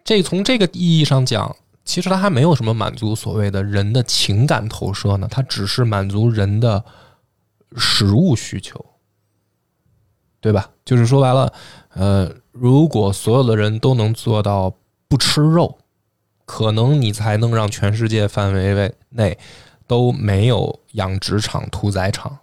[0.02, 6.84] 这从这个意义上讲，其实它还没有什么满足所谓的人的情感投射呢，它只是满足人的
[7.76, 8.84] 食物需求，
[10.40, 10.70] 对吧？
[10.84, 11.52] 就是说白了，
[11.94, 14.74] 呃，如果所有的人都能做到
[15.08, 15.78] 不吃肉。
[16.46, 19.38] 可能你才能让全世界范围内
[19.86, 22.38] 都没有养殖场、屠宰场。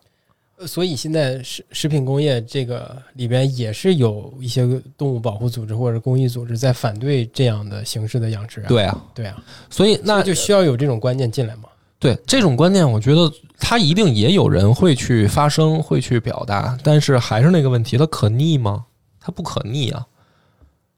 [0.66, 4.66] 所以现在食食品工业这个里边也是有一些
[4.97, 8.64] 动物保护组织或者公益组织在反对这样的形式的养殖。
[8.68, 11.64] 对啊，对啊，所以那就需要有这种观念进来嘛。
[11.99, 18.86] 对这种观念，我觉得他一定也有人会去发声、会去表达，但是还是那个问题，它可逆吗？
[19.20, 20.05] 它不可逆啊。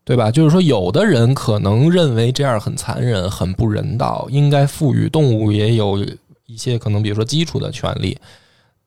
[0.05, 0.29] 对吧？
[0.29, 5.97] 就是说，有的人可能认为这样很残忍、很不人道，应该赋予动物也有
[6.45, 8.17] 一些可能，比如说基础的权利。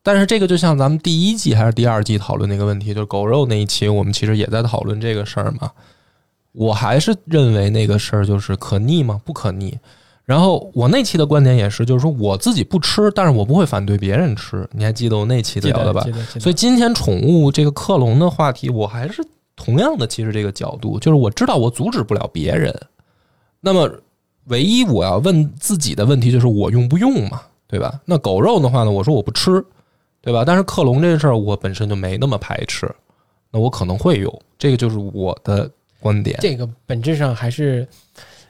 [0.06, 5.68] 但是这个就像咱们第一季还是第二季讨论那个问题，就是狗肉那一期，我们其实也在讨论这个事儿嘛。
[6.52, 9.20] 我还是认为那个事儿就是可逆吗？
[9.24, 9.76] 不可逆。
[10.24, 14.68] 然后我那期的观点也是，就是说我自己不吃，但是我不会反对别人吃。
[14.70, 16.06] 你还记得我那期聊的吧？
[16.38, 19.22] 所以今天宠物这个克隆的话题，我还是。
[19.58, 22.78] 同样的，其实这个角度就是我知道我阻止不了别人，
[23.62, 23.90] 那么
[24.48, 27.98] 唯一我要问自己的问题就是我用不用嘛，对吧？
[28.04, 29.64] 那狗肉的话呢，我说我不吃，
[30.26, 30.44] 对吧？
[30.44, 32.92] 但是克隆这个事儿我本身就没那么排斥，
[33.52, 35.70] 那我可能会用，这个就是我的
[36.00, 36.36] 观点。
[36.40, 37.86] 这个本质上还是，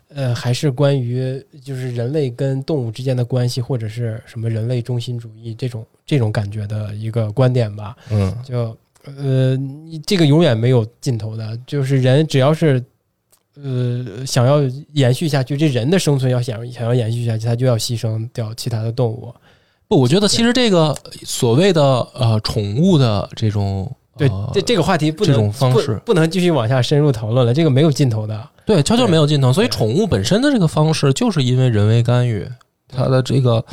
[0.08, 7.94] 呃，还是关于就是人类跟动物之间的关系，或者是什么人类中心主义这种这种感觉的一个观点吧。
[8.10, 8.76] 嗯，就。
[9.16, 12.84] 呃，你这个永远没有尽头的，就是人只要是，
[13.54, 14.60] 呃，想要
[14.94, 19.32] 延续下去，这人的生存要想想要延续下去，他就要牺牲掉其他的动物。
[19.88, 21.82] 不，我觉得其实这个所谓的
[22.14, 28.48] 呃宠物的这种，对，这这个话题不能这种方式不能继续往下深入讨论了，这个没有尽头的。
[28.64, 29.52] 对，悄悄没有尽头。
[29.52, 32.48] 所以宠物本身的这个方式，就是因为人为干预，
[32.88, 33.64] 它的这个。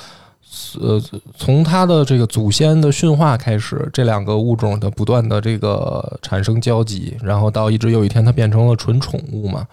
[0.80, 1.01] 呃，
[1.36, 9.66] 从它的这个祖先的驯化开始，这两个物种的不断的这个产生交集，然后到一直有一天它变成了纯宠物嘛，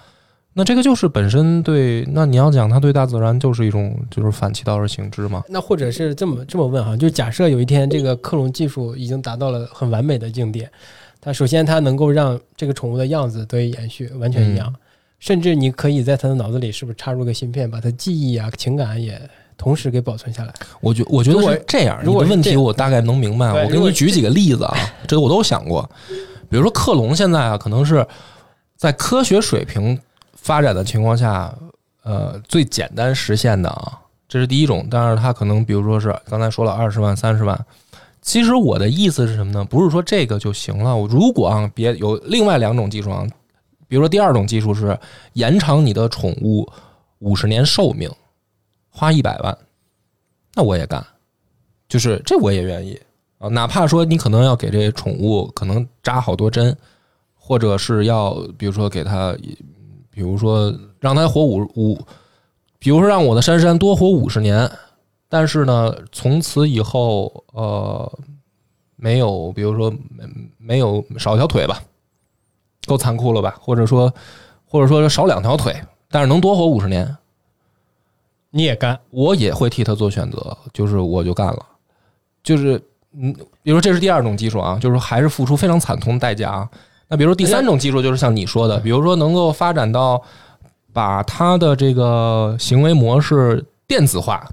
[0.52, 5.42] 那这个就是本身对，那你要讲它对大自然就是一种就是反其道而行之嘛？
[5.48, 10.66] 那或者是这么这么问哈，就假设有一天这个克隆技术已经达到了很完美的境地，
[11.20, 14.74] 它首先它能够让这个宠物的样子得以延续，完全一样，
[15.18, 19.20] 甚至你可以在它的脑子里是不是插入个芯片，把它记忆啊、情感也。
[19.56, 22.00] 同时给保存下来，我觉我觉得是这样。
[22.02, 23.52] 你的问题我大概能明白。
[23.62, 24.74] 我给你举几个例子啊，
[25.06, 25.86] 这个我都想过。
[26.48, 28.06] 比如说克隆，现在啊，可能是
[28.78, 30.00] 在科学水平
[30.40, 31.54] 发展的情况下，
[32.02, 34.86] 呃，最简单实现的啊，这是第一种。
[34.90, 37.66] 但是它可能，比如说是刚才说了二十万、三十万。
[38.22, 39.64] 其实我的意思是什么呢？
[39.64, 40.96] 不是说这个就行了。
[41.08, 43.26] 如果啊，别有另外两种技术啊，
[43.88, 44.98] 比如说第二种技术是
[45.34, 46.70] 延长你的宠物
[47.18, 48.10] 五十年寿命。
[48.92, 49.56] 花一百万，
[50.52, 51.02] 那我也干，
[51.88, 53.00] 就是这我也愿意
[53.38, 53.46] 啊。
[53.48, 56.76] 哪怕说你可能要给这宠物可能扎好多针，
[57.36, 59.32] 或者是要比如说给它，
[60.10, 61.98] 比如说让他活五五，
[62.78, 64.70] 比如说让我的珊珊多活五十年，
[65.28, 68.18] 但是呢，从此以后呃
[68.96, 70.24] 没有，比如说没
[70.58, 71.82] 没有少一条腿吧，
[72.86, 73.56] 够残酷了吧？
[73.60, 74.12] 或者说
[74.66, 75.74] 或者说少两条腿，
[76.10, 77.16] 但是能多活五十年。
[78.52, 81.64] 你也干，我也会替他做选择，就是我就干了，
[82.42, 82.82] 就是
[83.12, 83.32] 嗯，
[83.62, 86.68] 比如说这是第二种技术啊，就是还是付出非常惨痛的代价啊。
[87.10, 90.22] 那比如说第三种技术，就是像你说的，比如说能够发展到
[90.92, 94.48] 把他的这个行为模式电子化，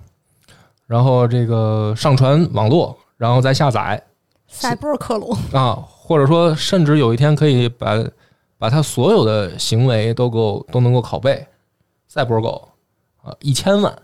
[0.88, 4.02] 然后这个上传网络，然后再下载，
[4.48, 8.04] 赛博克隆，啊，或者说甚至有一天可以把
[8.58, 11.46] 把它所有的行为都够都能够拷贝，
[12.08, 12.68] 赛博狗
[13.22, 13.96] 啊，一千万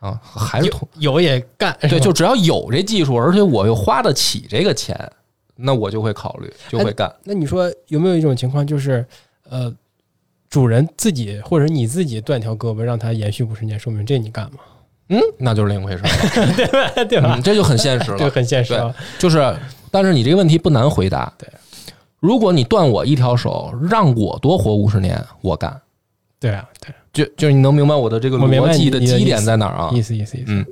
[0.00, 5.12] 啊，还是有有也干，对，就只要有这技术，而且我又花得起这个钱，
[5.60, 7.12] 那我就会考虑，就会干。
[7.24, 9.04] 那你说有没有一种情况，就是
[9.48, 9.72] 呃，
[10.48, 14.58] 主人自己或者你自己断条胳膊让它延续五十年寿命，这你干吗？
[15.08, 16.08] 嗯，那就是另一回事了，
[16.54, 17.04] 对吧？
[17.04, 17.42] 对吧嗯，？
[17.42, 18.28] 这就很现实了，对。
[18.28, 18.94] 很现实了。
[19.18, 19.56] 就是，
[19.90, 21.32] 但是你这个问题不难回答。
[21.36, 21.48] 对，
[22.20, 25.80] 如果你断我一条手，让我多活五十年，我干。
[26.38, 29.90] 对啊，对，就就是你能明白我的这个逻辑的基点在哪儿啊？
[29.92, 30.52] 意思意思意思。
[30.52, 30.64] 嗯，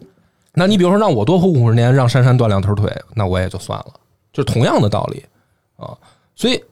[0.55, 3.93] 那你比如说让我多活五十年，让珊珊断两条腿，那我也就算了，
[4.33, 5.25] 就是同样的道理
[5.77, 5.97] 啊。
[6.35, 6.63] 所以，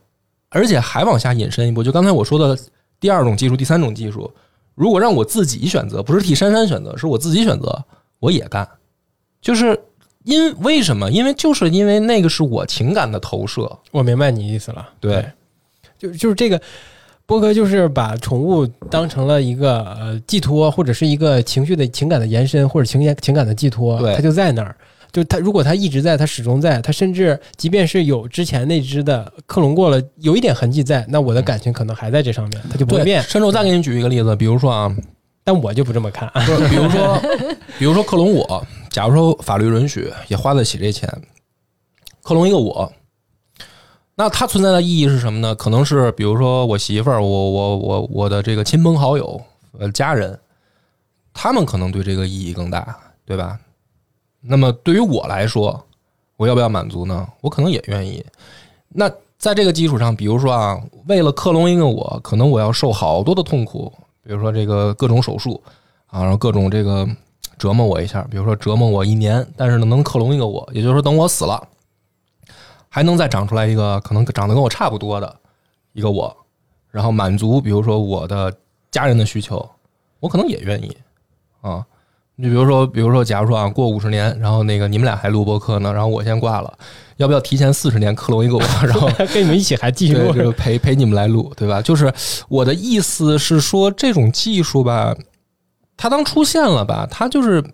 [0.48, 2.58] 而且还往下引申一步，就刚才我说的
[3.00, 4.32] 第二种技术、第三种技术，
[4.74, 7.84] 如果让我自己选择，不是替珊珊选择，是我自己选择，
[8.20, 8.68] 我也干。
[9.40, 9.78] 就是
[10.24, 11.10] 因为什么？
[11.10, 13.70] 因为就是因为那个是我情感的投射。
[13.90, 14.88] 我明白你意思了。
[15.00, 15.24] 对，
[15.98, 16.60] 就就是这个
[17.26, 24.76] 波哥，就是把宠物当成了一个呃寄托，或者是一个情绪的情感的延伸，或者情感情感的寄托，对它就在那儿。
[25.16, 33.22] 就他如果他一直在，他始终在，他甚至即便是有之前那只的克隆过了，有一点痕迹在，那我的感情可能还在这上面，他就不会，变。
[33.22, 34.94] 甚至我再给你举一个例子，比如说啊，
[35.42, 36.30] 但我就不这么看。
[36.68, 37.18] 比如说，
[37.78, 41.10] 比如说克隆我，假如说法律允许，也花得起这钱，
[42.22, 42.92] 克隆一个我，
[44.16, 45.54] 那它存在的意义是什么呢？
[45.54, 49.40] 可能是比如说我媳妇儿，我我我我的这个亲朋好友，
[49.78, 50.38] 呃，家人，
[51.32, 52.94] 他们可能对这个意义更大，
[53.24, 53.58] 对吧？
[54.48, 55.84] 那么对于我来说，
[56.36, 57.26] 我要不要满足呢？
[57.40, 58.24] 我可能也愿意。
[58.88, 63.92] 那在这个基础上，比如说啊，为了克隆一个我，可能我要受好多的痛苦，
[64.22, 65.62] 比如说这个各种手术
[66.06, 67.08] 啊，然后各种这个
[67.58, 71.68] 折磨我一下，比如说折磨我一年，但是呢能克隆一个我，也就是说等我死了，
[72.88, 75.36] 还能再长出来一个可能长得跟我差不多的
[75.92, 76.34] 一个我，
[76.90, 78.54] 然后满足比如说我的
[78.90, 79.68] 家人的需求，
[80.20, 80.96] 我可能也愿意
[81.60, 81.84] 啊。
[82.38, 86.78] 你比如说，比如说，假如说啊，过五十年，然后那个你们俩还录播客呢，然后我先挂了，
[87.16, 91.80] 要不要提前四十年克隆一个我，然后 跟你们一起还继续录 陪陪你们来录，对吧？
[91.80, 92.12] 就是
[92.48, 95.16] 我的意思是说，这种技术吧，
[95.96, 97.64] 它当出现了吧，它就是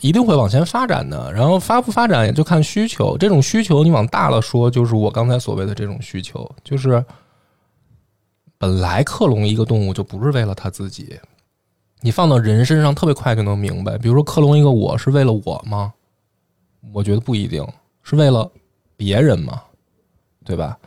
[0.00, 1.30] 一定会往前发展的。
[1.34, 7.04] 然后发不发展也就看需求，这种需求你往大了说，就是我刚才所谓的这种需求，就是
[8.56, 11.20] 本来克隆一个动物就不是为了它自己，
[12.06, 13.98] 你放到人身上特别快就能明白。
[13.98, 15.92] 比如说克隆一个我是为了我吗？
[16.92, 17.66] 我觉得不一定，
[18.04, 18.48] 是为了
[18.96, 19.60] 别人吗？
[20.44, 20.78] 对吧？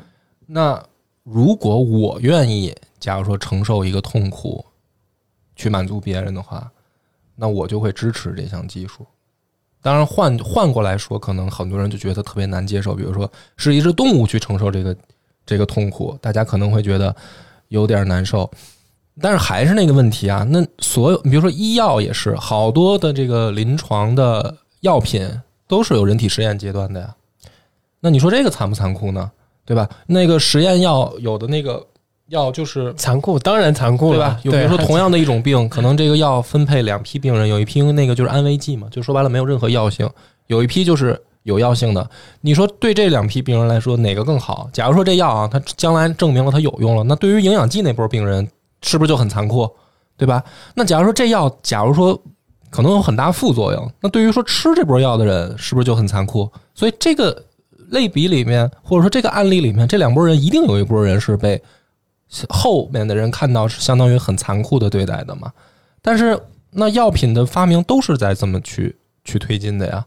[0.45, 0.81] 那
[1.23, 4.65] 如果我愿意，假如说承受一个痛苦，
[5.57, 6.71] 去满足别人的话，
[7.35, 9.05] 那我就会支持这项技术。
[9.81, 12.95] 当然换换过来说，可能很多人就觉得特别难接受。
[12.95, 14.95] 比如说，是一只动物去承受这个
[15.45, 17.13] 这个痛苦，大家可能会觉得
[17.67, 18.49] 有点难受。
[19.21, 25.29] 但是还是那个问题啊，那所有你比如说医药也是，好多的这个临床的药品
[25.67, 27.15] 都是有人体实验阶段的呀。
[27.99, 29.29] 那你说这个残不残酷呢？
[29.65, 29.87] 对吧？
[30.07, 31.85] 那个实验药有的那个
[32.29, 34.39] 药就是残酷，当然残酷了对吧？
[34.43, 40.09] 有比如说同样的一种病， 可能这个药分配两批病人，有一批那个就是安慰剂嘛，就说白了没有任何药性，
[40.47, 42.09] 有一批就是有药性的。
[42.41, 44.67] 你说对这两批病人来说哪个更好？
[44.73, 48.47] 假如说这药啊，它将来证明了它有用了，那对于营养剂那波病人
[48.81, 49.69] 是不是就很残酷？
[50.17, 50.43] 对吧？
[50.75, 52.21] 那假如说这药，假如说
[52.69, 56.51] 可能有很大副作用，那对于说吃这波药的人是不是就很残酷？
[56.75, 57.45] 所以这个
[57.89, 61.61] 类比里面，或者说这个案例里面，这两拨人一定有一拨人是被
[62.49, 65.51] 后面的人看到是相当于很残酷的对待的嘛。
[66.01, 66.37] 但是
[66.71, 70.05] 那药品的发明都是在这么去去推进的呀，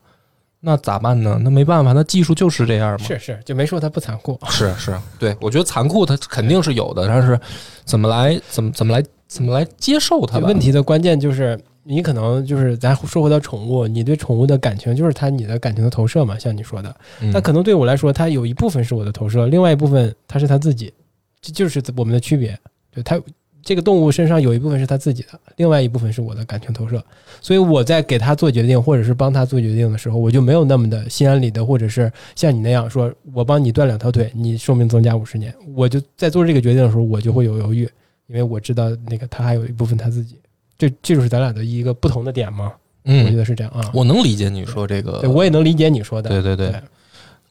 [0.65, 1.41] 那咋办呢？
[1.43, 3.05] 那没办法，那技术就是这样嘛。
[3.05, 4.39] 是是，就没说它不残酷。
[4.49, 7.39] 是是，对我觉得残酷它肯定是有的，但是
[7.85, 10.47] 怎么来怎么怎么来怎么来接受它吧？
[10.47, 20.95] 问题的关键就是，你可能就是咱说回到宠物，你对宠物的感情就是它你的感情的投射嘛，像你说的，嗯那可能对我来说，它有一部分是我的投射，另外一部分它是它自己，
[21.41, 22.57] 这就是我们的区别。
[22.95, 23.21] 对它
[23.63, 27.03] 这个动物身上有一部分是它自己的，另外一部分是我的感情投射，
[27.41, 37.89] 所以我在给它做决定或者是帮它做决定的时候，我就没有那么的心安理得，或者是像你那样说，我帮你断两条腿，你寿命增加五十年，我就在做这个决定的时候，我就会有犹豫，
[38.27, 40.37] 因为我知道那个它还有一部分它自己，
[40.77, 42.73] 这这就是咱俩的一个不同的点嘛，
[43.05, 43.91] 嗯我觉嗯，得是这样啊。
[43.95, 46.81] 我能理解你说这个，对，我也能理解你说的，对对对对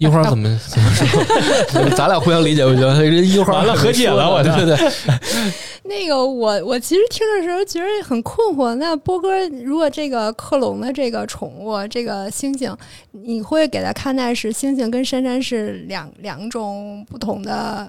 [0.01, 1.89] 一花怎么 怎么说？
[1.95, 3.23] 咱俩互相理解不行？
[3.23, 4.91] 一花完了和解了我对对对，
[5.83, 8.73] 那个我我其实听的时候觉得很困惑。
[8.75, 12.75] 那波哥，如果这个克隆的这个宠物，这个猩猩，
[13.11, 17.87] 你会给它看待是猩猩跟珊珊是两两种不同的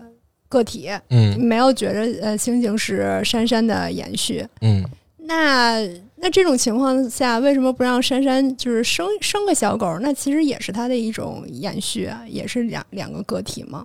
[0.50, 4.46] 个体，嗯没有觉着呃猩猩是珊珊的延续。
[4.60, 4.84] 嗯。
[5.24, 5.78] 那
[6.24, 9.98] 那这种情况下，为什么不让珊珊就是生生个小狗？
[10.00, 13.84] 那其实也是它的一种延续，也是两两个个体嘛。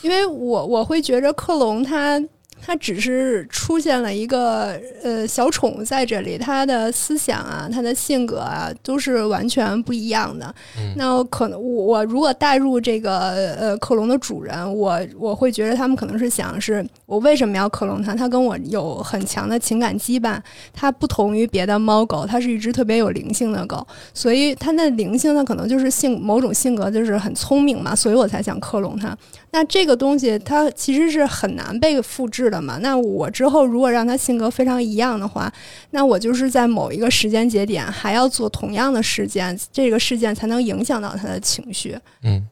[0.00, 2.22] 因为我我会觉着克隆它
[2.60, 10.54] 它只是出现了一个呃小宠物在这里，它的思想啊，它的性格啊，都是完全不一样的。
[10.78, 18.14] 嗯那可能我我如果带入这个呃克隆的主人，我我会觉得他们可能是想是我为什么要克隆它？
[18.14, 20.38] 它跟我有很强的情感羁绊，
[20.72, 29.16] 它不同于别的猫狗，它是一只特别有灵性的狗，所以它的灵性呢，可能就是性某种性格就是很聪明嘛，所以我才想克隆它。
[29.50, 32.78] 那这个东西它其实是很难被复制的嘛。
[32.78, 35.52] 那我之后如果让他性格非常一样的话，
[35.90, 41.98] 那我就是在某一个时间节点还要做同样的事件，这个事件才能影响到他的情绪。
[42.22, 42.46] 嗯，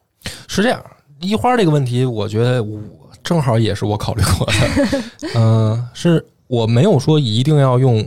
[0.48, 0.82] 是这样。
[1.20, 2.78] 一花这个问题，我觉得我
[3.22, 5.02] 正好也是我考虑过的。
[5.34, 8.06] 嗯、是我没有说一定要用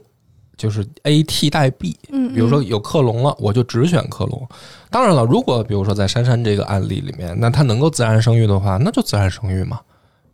[0.55, 4.47] 就是 A 替代 B，嗯，比如说有克隆了，我就只选克隆。
[4.91, 9.79] 当然了，如果比如说在珊珊这个案例里面，那她能够自然生育的话，那就自然生育嘛。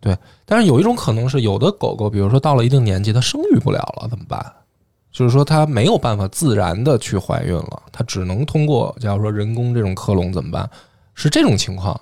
[0.05, 4.53] 对，但是有一种可能是，有的狗狗，比如说到了一定年纪，它生育不了了，怎么办？
[5.11, 10.69] 就是说它没有办法自然的去怀孕了，它只能通过，假如说人工这种克隆怎么办？
[11.15, 11.99] 是这种情况，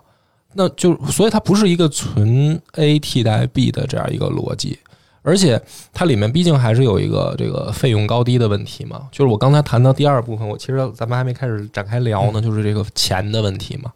[0.51, 4.77] 那就所以它不是一个纯 A 替代 B 的这样一个逻辑，
[5.21, 5.61] 而且
[5.93, 9.07] 它里面毕竟还是有一个这个费用高低的问题嘛。
[9.13, 13.93] 就是我刚才谈到第二部分，我其实咱们还没开始展开聊呢，就是这个钱的问题嘛。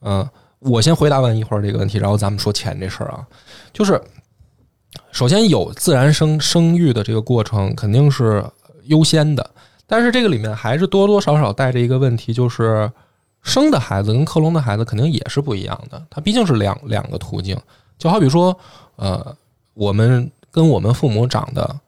[0.00, 0.28] 嗯，
[0.60, 3.26] 我先回答完一会儿这个问题，然后咱们说钱这事儿啊，
[3.72, 4.00] 就是
[5.12, 8.44] 首先有自然生生育的这个过程肯定是
[8.84, 9.50] 优先的，
[9.86, 12.90] 但是这个里面还是多多少少带着一个问题，就是
[13.42, 17.56] 生的孩子跟克隆的孩子肯定也是不一样的，它毕竟是两两个途径。
[17.96, 18.56] 就好比说，
[18.96, 19.36] 呃，
[19.74, 21.80] 我们跟我们父母长的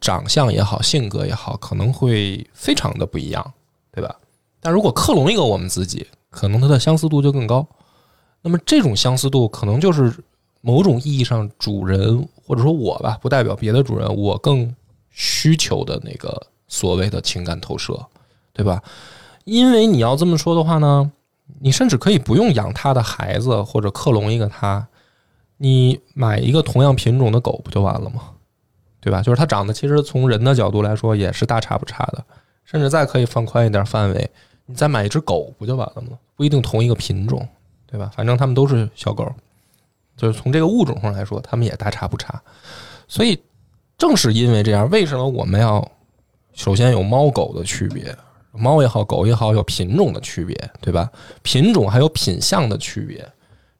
[0.00, 3.52] 长相也好，性格也好，可能会非常的不一样，
[3.92, 4.14] 对吧？
[4.60, 7.66] 但如果克隆一个我们自己，可能它的相似度就更高。
[8.42, 10.12] 那么这种相似度可能就是
[10.60, 14.74] 某种意义上主人或者说我吧，不代表别的主人，我更
[15.10, 17.98] 需求的那个所谓的情感投射，
[18.52, 18.82] 对吧？
[19.44, 21.10] 因为你要这么说的话呢，
[21.60, 24.86] 你甚至可以不用养他的孩子或者克隆一个他，
[25.56, 28.30] 你买一个同样品种的狗不就完了吗？
[29.00, 29.22] 对吧？
[29.22, 32.24] 就是它长得其实从人的角度来说也是大差不差的，
[32.64, 34.30] 甚至再可以放宽一点范围，
[34.66, 36.18] 你再买一只狗不就完了吗？
[36.36, 37.46] 不一定同一个品种，
[37.86, 38.10] 对吧？
[38.14, 39.30] 反正它们都是小狗，
[40.16, 42.42] 就是从这个物种上来说，它们也大差不差。
[43.06, 43.40] 所以
[43.98, 45.86] 正是因为这样，为什么我们要
[46.54, 48.16] 首先有猫狗的区别？
[48.52, 51.10] 猫也好，狗也好，有品种的区别，对吧？
[51.42, 53.28] 品种还有品相的区别，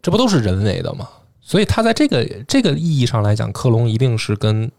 [0.03, 1.09] 这不都是人为的吗？
[1.41, 4.71] 所以它在这个这个意义上来讲，克隆一定是跟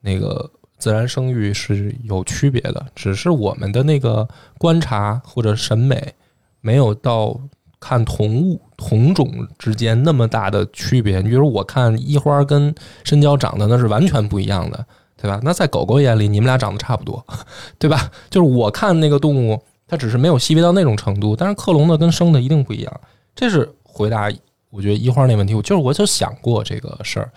[0.00, 0.50] 那个
[0.82, 4.28] 自然生育是有区别的，只是我们的那个
[4.58, 6.12] 观察或者审美
[6.60, 7.38] 没有到
[7.78, 11.18] 看同物同种之间那么大的区别。
[11.18, 12.74] 你比如我看一花跟
[13.04, 14.84] 深交长得那是完全不一样的，
[15.16, 15.38] 对吧？
[15.44, 17.24] 那在狗狗眼里，你们俩长得差不多，
[17.78, 18.10] 对吧？
[18.28, 23.00] 就是我看那个动物，它只是没有细微到那种程度，但是克隆的跟生的一定不一样。
[23.36, 24.28] 这是回答
[24.70, 27.30] 我觉得一花那问题，我就是我就想过这个事儿。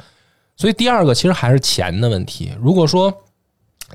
[0.58, 2.52] 所以第二个其实还是钱的问题。
[2.60, 3.14] 如果说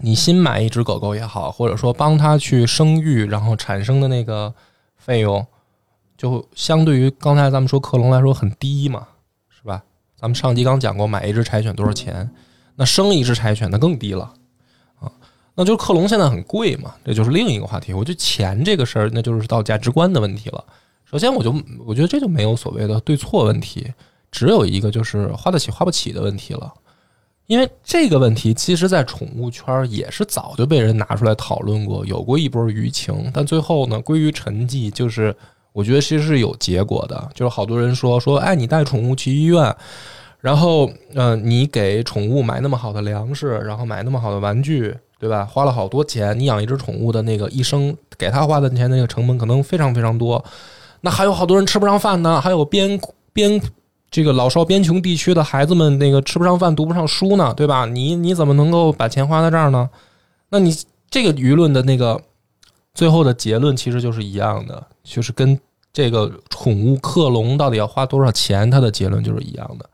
[0.03, 4.53] 你新买一只狗狗也好，或者说帮它去生育，然后产生的那个
[4.97, 5.47] 费用，
[6.17, 9.07] 就相对于刚才咱们说克隆来说很低嘛，
[9.49, 9.83] 是吧？
[10.17, 12.31] 咱们上集刚讲过，买一只柴犬多少钱？
[12.77, 14.33] 那生一只柴犬那更低了
[15.01, 15.13] 啊。
[15.55, 17.93] 那就克隆现在很贵嘛，这就是另一个话题。
[17.93, 20.65] 我觉得钱这个事儿，那就是到价值观的问题了。
[21.05, 23.93] 首先，我就我觉得这就没有所谓的对错问题，
[24.31, 26.73] 只有一个就是花得起花不起的问题了。
[27.51, 34.89] 因为这个问题，其实在宠物圈也是早就被人拿出来讨论过，有过一波舆情，但最后呢归于沉寂。
[34.89, 35.35] 就是
[35.73, 39.75] 我觉得其实是有结果的，就是好多人说说，哎，你带宠物去医院，
[40.39, 45.45] 然后呃，你给宠物买那么好的粮食，然后买那么好的玩具，对吧？
[45.45, 50.45] 花了好多钱，你养一只宠物的那个一生给他花的钱那个成本可能非常非常多。
[51.01, 53.01] 那还有好多人吃不上饭呢，还有边
[53.33, 53.61] 边
[54.11, 57.87] 这个老少边穷地区的孩子们，那个吃不上饭、读不上书呢，对吧？
[57.87, 59.89] 你你怎么能够把钱花在这儿呢？
[60.49, 60.77] 那你
[61.09, 62.21] 这个舆论的那个
[62.93, 65.59] 最后的结论其实就是一样的，就是跟
[65.93, 69.89] 这个宠物克隆到底要花多少钱，它的结论就是一样的，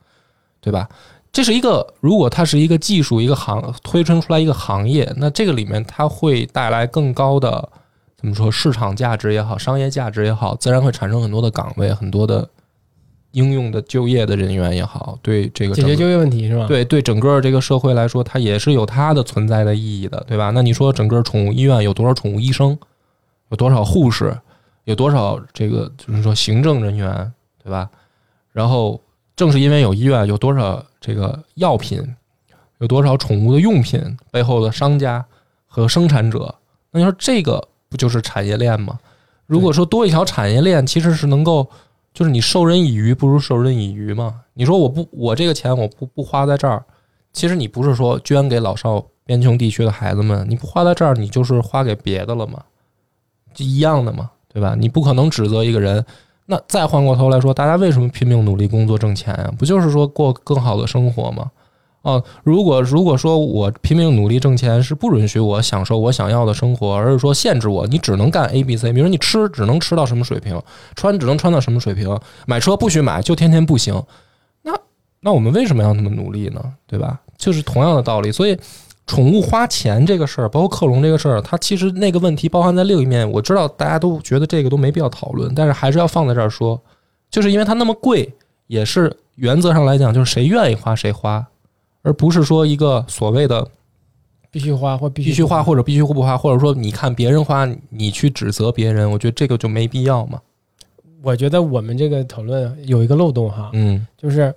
[0.61, 0.89] 对吧？
[1.31, 7.69] 这是一个，如果它是一个技术，一个行推陈出来一个行业，那这个里面它会带来更高的
[8.17, 12.49] 怎么说市场价值也好，商业价值也好，自然会产生很多的岗位，很多的
[13.37, 20.51] 应用的就业的人员也好，对这个解决就业问题是吧？，对对，整个这个社会来说，它也是有它的存在的意义的，对吧？
[20.55, 22.77] 那你说整个宠物医院有多少宠物医生，
[23.51, 24.35] 有多少护士，
[24.85, 27.31] 有多少这个就是说行政人员，
[27.63, 27.91] 对吧？
[28.53, 28.99] 然后
[29.37, 32.03] 正是因为有医院，有多少这个药品，
[32.79, 35.23] 有多少宠物的用品背后的商家
[35.67, 36.55] 和生产者，
[36.91, 38.99] 那你说这个不就是产业链吗？
[39.47, 41.69] 如果说多一条产业链，其实是能够
[42.17, 44.41] 就是你授人以鱼不如授人以渔嘛。
[44.55, 46.83] 你说我不，我这个钱我不不花在这儿，
[47.35, 52.65] 其实你不是说捐给老少边穷地区的孩子们，你不花在这儿，你就是花给别的了嘛，
[53.53, 54.75] 就一样的嘛，对吧？
[54.75, 56.03] 你不可能指责一个人。
[56.47, 61.51] 那再换过头来说，大家为什么拼命努力工作挣钱啊、不就是说过更好的生活吗？
[62.07, 70.63] 哦，如果如果说我拼命努力挣钱是不允许我享受我想要的生活，而是说限制我，你只能干 A、B、C，比如你吃只能吃到什么水平，
[70.95, 74.01] 穿只能穿到什么水平，买车不许买，就天天步行，
[74.63, 74.73] 那
[75.19, 76.63] 那我们为什么要那么努力呢？
[76.87, 77.21] 对吧？
[77.37, 78.57] 就是同样的道理，所以
[79.09, 83.29] 宠物花钱这个事儿，包括克隆这个事儿，它其实那个问题包含在另一面。
[83.29, 86.81] 我知道大家都觉得这个都没必要讨论，但是还是要放在这儿说，
[87.29, 88.33] 就是因为它那么贵，
[88.69, 91.45] 也是原则上来讲，就是谁愿意花谁花，
[92.07, 93.69] 而不是说一个所谓的
[94.49, 95.61] 必须花或必须花。
[95.61, 100.41] 或者必须不花，或者说你看别人花，你去指责别人，我觉得这个就没必要嘛。
[101.21, 104.07] 我觉得我们这个讨论有一个漏洞哈，嗯。
[104.17, 104.55] 就是，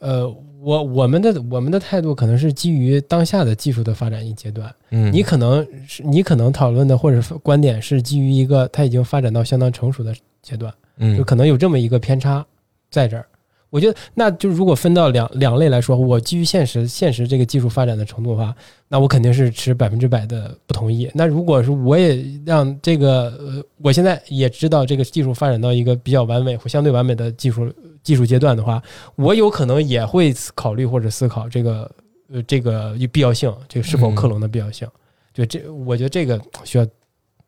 [0.00, 0.28] 呃，
[0.60, 11.16] 我我们的我们的态度可能是基于当下的技术的发展一阶段，嗯，你可能是你可能讨论的或者是观点是基于一个它已经发展到相当成熟的阶段，嗯。
[11.16, 12.44] 就可能有这么一个偏差
[12.90, 13.24] 在这儿。
[13.72, 18.54] 我觉得，那就如果分到两两类来说，我基于现实现实这个技术发展的程度的话，
[18.86, 21.10] 那我肯定是持百分之百的不同意。
[21.14, 28.82] 那如果是我也让这个呃，我现在也知道这个技术发展到一个比较完美或相对完美的技术技术阶段的话，
[29.16, 31.90] 我有可能也会考虑或者思考这个
[32.30, 34.86] 呃这个必要性，这个是否克隆的必要性。
[35.32, 36.86] 就这，我觉得这个需要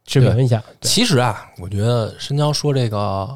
[0.07, 0.65] 指明一下。
[0.81, 3.29] 其实啊，我觉得深交说这个，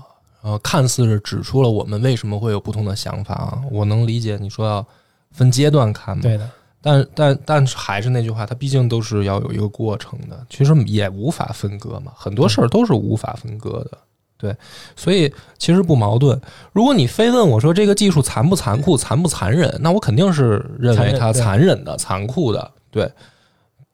[0.42, 3.62] 呃，看似是指出了我们为什么会有不同的想法啊。
[3.70, 4.86] 我能理解你说要
[5.32, 13.98] 分阶段看嘛，对的，但但但是还是那句话，它毕竟都是要有一个过程的，其实也无法分割嘛，很多事儿都是无法分割的。
[14.40, 14.56] 对，
[14.94, 16.40] 所以其实不矛盾。
[16.72, 22.70] 如果你非问我说这个技术残不残酷、残不残忍，那我肯定是认为它残忍对残忍的、残酷的。
[22.88, 23.10] 对，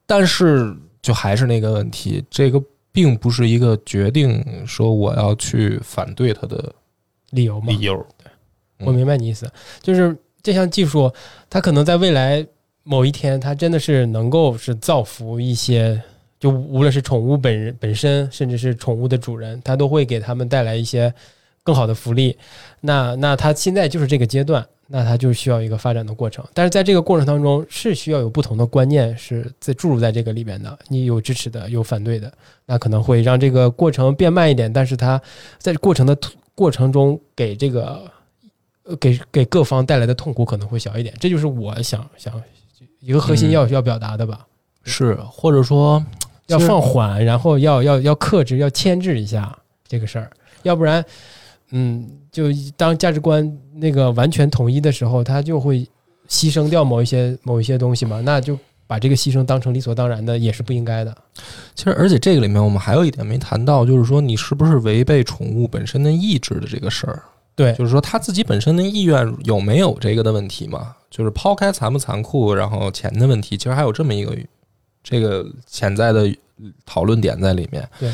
[0.04, 2.62] 但是就还是那个问题，这个
[2.94, 6.72] 并不是一个决定说我要去反对它的
[7.30, 8.06] 理由吗，理由。
[8.78, 9.50] 我明白你意思，
[9.82, 11.12] 就是这项技术，
[11.50, 12.46] 它可能在未来
[12.84, 16.00] 某一天，它真的是能够是造福一些，
[16.38, 21.12] 就无论是宠物本人本身，甚至是宠物的主人，它都会给他们带来一些
[21.64, 22.38] 更好的福利。
[22.82, 26.44] 那那他现在就是这个阶段，那他就需要一个发展的过程。
[26.54, 32.32] 但是在这个过程当中，是需要有不同的观念是在注入在这个里边的，你有支持的，有反对的，
[32.66, 35.20] 那可能会让这个过程变慢一点，但是它
[35.58, 36.16] 在过程的
[36.54, 38.08] 过程中给这个。
[38.86, 42.38] 呃，给给各方带来的痛苦可能会小一点，这就是我想想
[43.00, 44.46] 一个核心嗯要、要表达的吧，
[44.82, 46.04] 是，或者说
[46.48, 49.58] 要放缓，然后要要要克制，要牵制一下
[49.88, 50.30] 这个事儿，
[50.64, 51.02] 要不然，
[51.76, 52.44] 嗯，就
[52.76, 55.80] 当价值观那个完全统一的时候，他就会
[56.28, 58.56] 牺牲掉某一些某一些东西嘛，那就
[58.86, 61.12] 把这个牺牲当成理所当然的，也是不应该的。
[61.74, 67.20] 其实，而且这个里面我们还有一点没谈到，就是说你是不是违背宠物本身的意志的这个事儿。
[67.56, 70.94] 对，就是说他自己本身的意愿有没有这个的问题嘛？
[71.10, 74.36] 就是抛开残不残酷，然后钱的问题，其实还有这么一个
[75.02, 76.32] 这个潜在的
[76.86, 77.88] 讨论点在里面。
[77.98, 78.12] 对，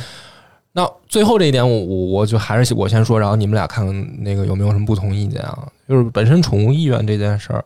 [0.73, 5.67] 那最后这一点我，我我就还是我先说，然后你们俩看看那个有没有什么不同意见啊？
[5.89, 7.65] 就是本身宠物意愿这件事儿，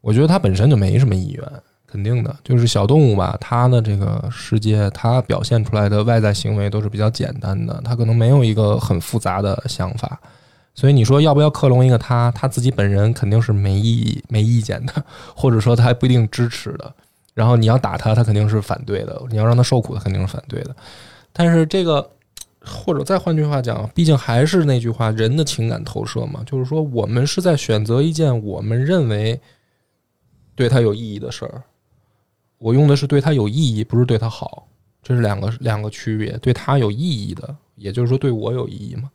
[0.00, 1.44] 我觉得它本身就没什么意愿。
[1.92, 10.16] 肯定的，就是小动物吧，它的这个世界，它表现出来的外在行为都是比较简单的，它可能没有一个很复杂的想法。
[10.72, 16.94] 所以你说要不要克隆一个它，他自己本人肯定是没意义、没意见的，或者说他还不一定支持的。
[17.34, 20.74] 然后你要打它，他肯定是反对的；你要让他受苦，它肯定是反对的。
[21.32, 22.08] 但是这个，
[22.62, 29.40] 或者再换句话讲，毕竟还是那句话，人的情感投射嘛，就是说我们是在选择一件我们认为
[30.54, 31.62] 对他有意义的事儿。
[32.58, 34.68] 我用的是对他有意义，不是对他好，
[35.02, 36.32] 这是两个两个区别。
[36.38, 39.10] 对他有意义的，也就是说对我有意义嘛。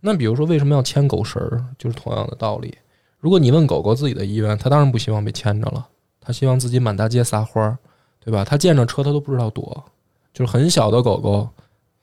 [0.00, 2.74] 那比如说为什么要牵狗绳儿，就是同样的道理。
[3.18, 5.86] 如果你问狗狗自己的意愿，它当然不希望被牵着了，
[6.20, 7.76] 它希望自己满大街撒欢儿，
[8.18, 8.44] 对吧？
[8.44, 9.84] 它见着车它都不知道躲，
[10.32, 11.48] 就是很小的狗狗，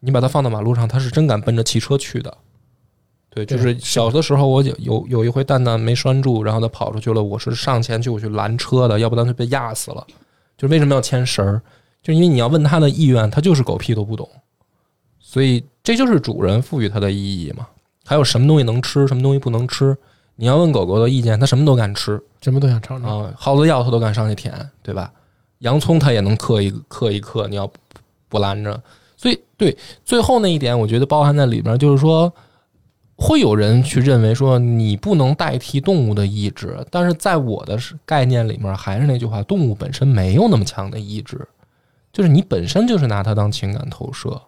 [0.06, 2.38] 你把它放到马路上，它是真敢奔着汽车去的。
[3.30, 10.06] 对，就是小的时候，我有有有一回蛋蛋没拴住，然后它跑出去了，我是上前去我去拦车的，要不然它被压死了。
[10.58, 11.62] 就是为什么要牵绳儿？
[12.02, 14.30] 就因为你要问它的意愿，它就是狗屁都不懂，
[15.20, 17.66] 所以这就是主人赋予它的意义嘛。
[18.06, 19.98] 还有什么东西能吃，什么东西不能吃？
[20.36, 23.24] 你要问狗狗的意见，它什么都敢吃什么都想尝尝。
[23.24, 25.12] 啊，耗子药它都敢上去舔，对吧？
[25.60, 27.74] 洋葱它也能嗑一嗑一嗑，你要不
[28.28, 28.80] 不拦着。
[29.24, 32.34] 最对最后那一点，我觉得包含在里边，就是说
[33.16, 41.48] 会有人去认为说你不能代替动物的意志，但是在我的概念里面，还是那句话，动物本身没有那么强的意志，
[42.12, 44.42] 就是你本身就是拿它当情感投射。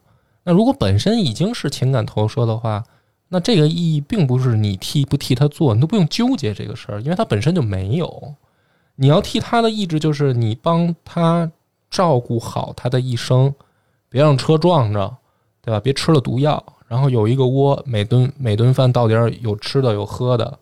[0.43, 2.83] 那如果本身已经是情感投射的话，
[3.29, 8.35] 那这个意义并不是你替不替他做，你都不用纠结这个事儿，因为他本身就没有。
[8.97, 11.49] 你要替他的意志，就是你帮他
[11.89, 13.55] 照顾好他的一生，
[14.15, 15.13] 别让车撞着，
[15.61, 15.77] 对吧？
[15.77, 20.57] 别吃了毒药，然后有一个窝，每顿每顿饭到点儿有吃的有喝的，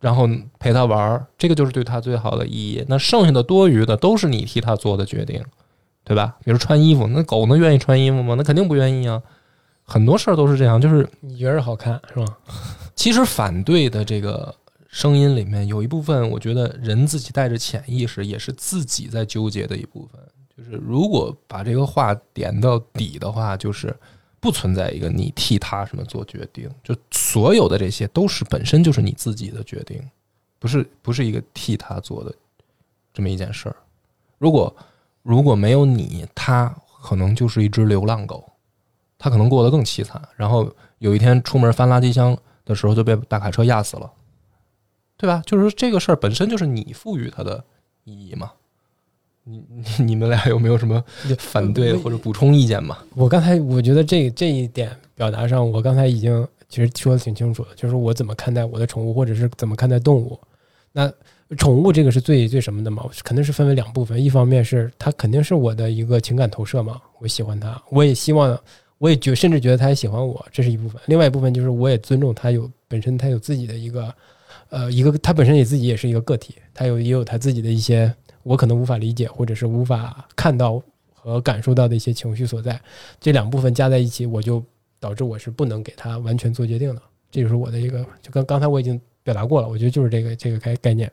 [0.00, 0.28] 然后
[0.58, 2.84] 陪他玩儿，这个就是对他最好的意义。
[2.88, 5.42] 那剩下的多余的都是你替他做的决定，
[6.04, 6.36] 对吧？
[6.44, 8.34] 比如穿衣服，那狗能愿意穿衣服吗？
[8.36, 9.22] 那肯定不愿意啊。
[9.82, 12.26] 很多事儿都是这样，就是你觉着好看是吧？
[12.94, 14.54] 其实反对的这个
[14.88, 20.20] 声音里面有一部分，我觉得人自己带着潜意识，也是自己在纠结的一部分。
[20.56, 23.94] 就是如果把这个话点到底的话，就是
[24.40, 30.02] 不存在一个你替他什么做决定，就所有的这些都是本身就是你自己的决定，
[30.58, 32.34] 不是不是一个替他做的
[33.12, 33.76] 这么一件事儿。
[34.38, 34.74] 如果
[35.22, 38.44] 如果没有你，他可能就是一只流浪狗。
[39.18, 40.20] 他可能过得更凄惨。
[40.36, 42.36] 然后有一天出门翻垃圾箱
[42.66, 44.12] 的时候就被大卡车压死了，
[45.16, 45.42] 对吧？
[45.46, 47.64] 就是说这个事儿本身就是你赋予它的
[48.04, 48.52] 意义嘛。
[49.48, 51.02] 你你你们俩有没有什么
[51.38, 52.98] 反对或者补充意见吗？
[53.14, 60.36] 我刚才我觉得这这一点表达上，我刚才已经其实说的挺清楚了，就是我怎么看待我的宠物，或者是怎么看待动物。
[60.90, 61.12] 那
[61.58, 63.08] 宠物这个是最最什么的嘛？
[63.22, 68.58] 肯定是分为两部分，一方面是它肯定是我的一个情感投射嘛，我喜欢它，我也希望，
[68.98, 71.00] 我也觉甚至觉得它也喜欢我，这是一部分。
[71.06, 74.12] 另外一部分就是我也尊重它有本身它有自己的一个
[74.70, 78.12] 呃一个它本身也自己也是一个个体，它有也有它自己的一些
[78.46, 80.80] 我可能无法理解或者是无法看到
[81.12, 82.80] 和感受到的一些情绪所在。
[83.20, 84.62] 这两部分加在一起，我就
[85.00, 87.02] 导致我是不能给他完全做决定的。
[87.28, 91.10] 这就是我的一个，就刚刚才我已经表达过了，我觉得就是这个这个概概念。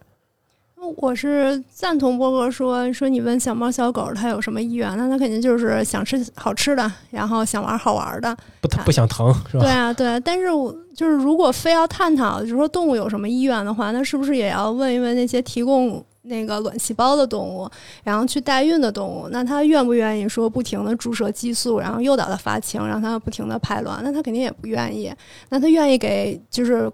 [0.98, 8.38] 我是赞同波哥说说你问小猫小狗它有什么意愿，那它肯定就是想吃好吃的，然后想玩好玩的。
[8.62, 9.64] 不不想疼是吧？
[9.64, 10.20] 对啊，对啊。
[10.20, 17.70] 但是我就是如果非要探讨，就是说动物有什么意愿的话，那是不是也要问一问那些提供那个卵细胞的动物，
[18.04, 19.28] 然后去代孕的动物？
[19.32, 24.02] 那它愿不愿意说不停的注射激素，然后诱导它发情，让它不停的排卵？
[24.04, 25.14] 那它肯定也不愿意。
[25.50, 26.92] 那它愿意给就是。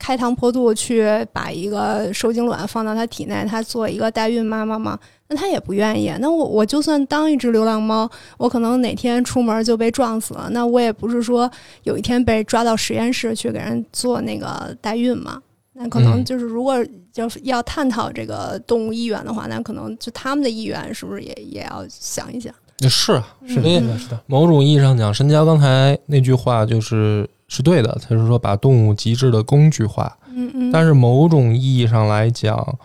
[0.00, 4.96] 开膛破肚去把一个受精卵放到它体内，它做一个代孕妈妈吗？
[5.26, 6.08] 那它也不愿意。
[6.20, 11.50] 那我我就算当一只流浪猫，我可能哪天出门就被撞死了，那我也不是说
[11.82, 15.42] 有一天被抓到实验室去给人做那个代孕嘛。
[15.78, 16.74] 那可能就是如果
[17.12, 22.52] 就是要探讨这个动物意愿的话，那可能就他们的意愿是不是也也要想一想？
[22.80, 30.16] 是啊，是所以的，是的，某种意义上讲，申娇刚才那句话就是是对的，他是说把动物极致的工具化。
[30.32, 30.70] 嗯嗯。
[30.72, 32.78] 但是某种意义上来讲，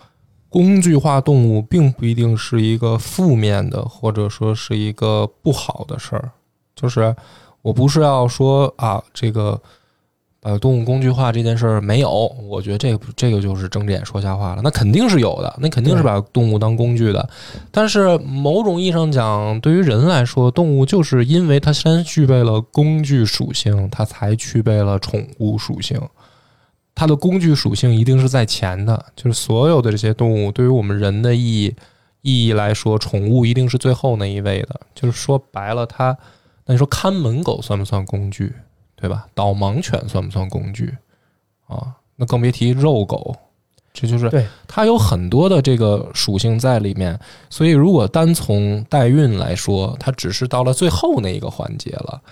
[0.48, 6.30] 工具化动物并不一定是一个负面的，或者说是一个不好的事儿。
[6.74, 7.14] 就是
[7.62, 9.60] 我不是要说啊，这个
[10.44, 12.10] 把动物工具化这件事儿没有，
[12.46, 14.60] 我觉得这个这个就是睁着眼说瞎话了。
[14.62, 17.26] 那肯定是有的，那肯定是把动物当工具的。
[17.70, 25.98] 但是某种意义上讲，对于人来说，动物就是因为它先具备了工具属性，它才具备了宠物属性。
[26.94, 31.74] 它的工具属性一定是在前的，就是所有的这些动物对于我们人的意义
[32.20, 34.78] 意义来说，宠物一定是最后那一位的。
[34.94, 36.16] 就是说白了，它
[36.66, 38.52] 那你说看门狗算不算工具，
[38.96, 39.26] 对吧？
[39.34, 40.96] 导盲犬算不算工具
[41.66, 41.94] 啊？
[42.16, 43.34] 那更别提肉狗，
[43.92, 47.18] 这就是对它有很多的这个属性在里面。
[47.50, 52.22] 所以如果单从代孕来说，它只是到了最后那一个环节了。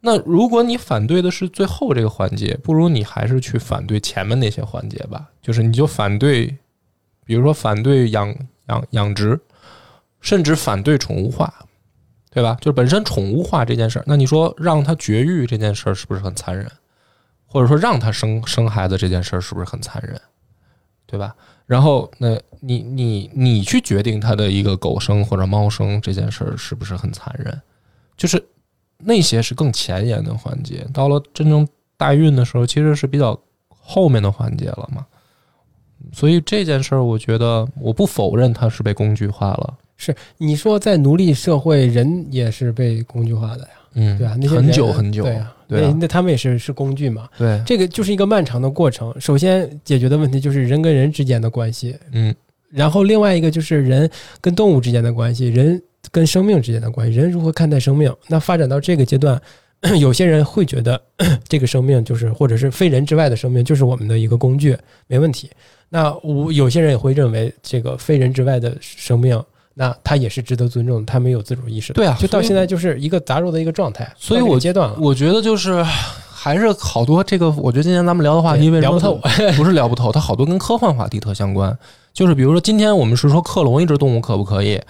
[0.00, 5.28] 那如果你反对的是最后这个环节，不如你还是去反对前面那些环节吧。
[5.42, 6.46] 就是你就反对，
[7.24, 8.34] 比如说反对养
[8.68, 9.40] 养养殖，
[10.20, 11.52] 甚至反对宠物化，
[12.34, 12.58] 对吧？
[12.60, 16.68] 就是本身宠物化这件事儿，那你说让它绝育这件事儿是不是很残忍？
[17.46, 20.20] 或者说让它生生孩子这件事儿是不是很残忍，
[21.06, 21.32] 对吧？
[21.64, 27.62] 然后那你你你去决定它的一个狗生或者猫生这件事儿是不是很残忍？
[28.16, 28.44] 就是
[28.98, 31.66] 那些是更前沿的环节，到了真正
[31.96, 35.06] 代孕的时候，其实是比较后面的环节了嘛。
[36.12, 39.78] 所以这件事儿，我觉得我不否认它是被工具化了。
[39.96, 44.36] 是你说在奴隶社会，人也是被工具化的呀，嗯，对啊？
[44.40, 47.28] 那些很人久很久，对呀，对啊那那他们也是是工具嘛。
[47.38, 49.14] 对，这个就是一个漫长的过程。
[49.20, 52.34] 首先解决的问题就是人跟人之间的关系，嗯
[52.70, 55.80] 然后另外一个就是人跟动物之间的关系，人
[56.10, 58.12] 跟生命之间的关系，人如何看待生命？
[58.26, 59.40] 那发展到这个阶段，
[60.00, 61.00] 有些人会觉得
[61.46, 64.76] 这个生命就是，或者是非人之外的生命就是我们的一个工具，
[65.06, 65.48] 没问题。
[65.88, 69.40] 那我有些人也会认为这个非人之外的生命，
[69.74, 71.92] 那他也是值得尊重的，他没有自主意识。
[71.92, 74.96] 对啊就到现在就是一个杂糅的一个状态，所以我阶段了。
[75.00, 79.18] 我觉得就是还是好多这个，我觉得今天咱们聊的话题因为聊不透，
[79.56, 81.76] 不是聊不透，它好多跟科幻话题特相关。
[82.12, 84.80] 就是比如说，今天我们是说克隆一只动物可不可以，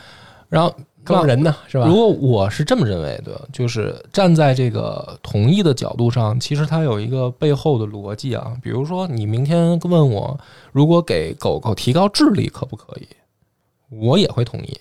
[0.50, 0.70] 然后
[1.02, 1.94] 克隆人呢，是吧如？
[1.94, 8.52] 果我是这么认为的，就是站在这个同意的角度上，其实它有一个背后的逻辑啊。
[8.62, 10.38] 比如说，你明天问我，
[10.72, 13.08] 如果给狗狗提高智力可不可以，
[14.00, 14.78] 我也会同意。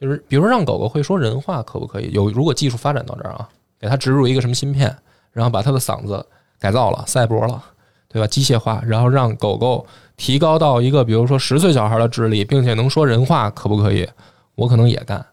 [0.00, 2.10] 就是比如让狗狗会说人话可不可以？
[2.12, 4.94] 有如果技术发展到这儿啊，给它植入一个什么芯片，
[5.30, 6.26] 然后把它的嗓子
[6.58, 7.62] 改造了、赛博了，
[8.08, 8.26] 对吧？
[8.26, 9.86] 机械化，然后让狗狗
[10.16, 14.08] 提高到一个比如说十岁小孩的智力，并且能说人话，可不可以？
[14.56, 15.24] 我可能也干。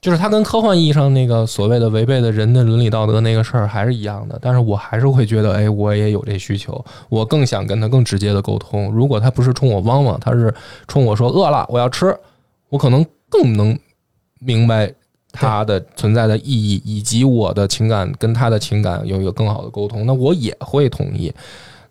[0.00, 8.92] 就是它跟科幻意义上那个所谓的违背的人的伦理道德那个事儿还是一样的，但是我还是会觉得，哎，我也有这需求，我更想跟他更直接的沟通。
[8.92, 10.54] 如果他不是冲我汪汪，他是
[10.86, 12.14] 冲我说饿了，我要吃，
[12.74, 13.78] 我可能更能
[14.40, 14.92] 明白
[15.30, 21.32] 他的存在的意义，以及我的情感跟他的情感有一个更好的沟通，那我也会同意。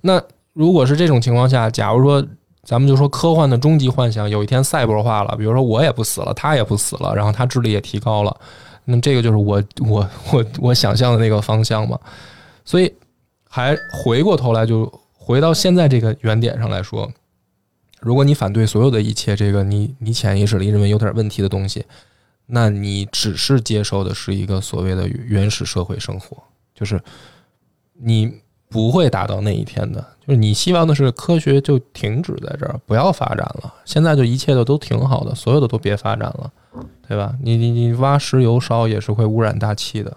[0.01, 0.21] 那
[0.51, 2.21] 如果是这种情况下，假如说
[2.63, 8.35] 咱们就说科幻的终极幻想，有一天赛博化了，比如说我也不死了，他也不死了，然后他智力也提高了，
[8.83, 11.97] 那这个就是我我我我想象的那个方向嘛。
[12.65, 12.93] 所以
[13.49, 13.73] 还
[14.03, 17.09] 回过头来，就回到现在这个原点上来说，
[18.03, 21.85] 如果你反对所有的一切，这个你你潜意识里认为有点问题的东西，
[22.47, 26.37] 那你只是接受的是一个所谓的原始社会生活，
[26.75, 27.01] 就是
[27.93, 30.05] 你不会达到那一天的。
[30.25, 33.73] 就是你希望的是科学就停止在这儿，不要发展了。
[33.83, 36.51] 现在就一切的都挺好的，所有的都别发展了，
[37.07, 37.35] 对吧？
[37.41, 40.15] 你你你挖石油烧也是会污染大气的，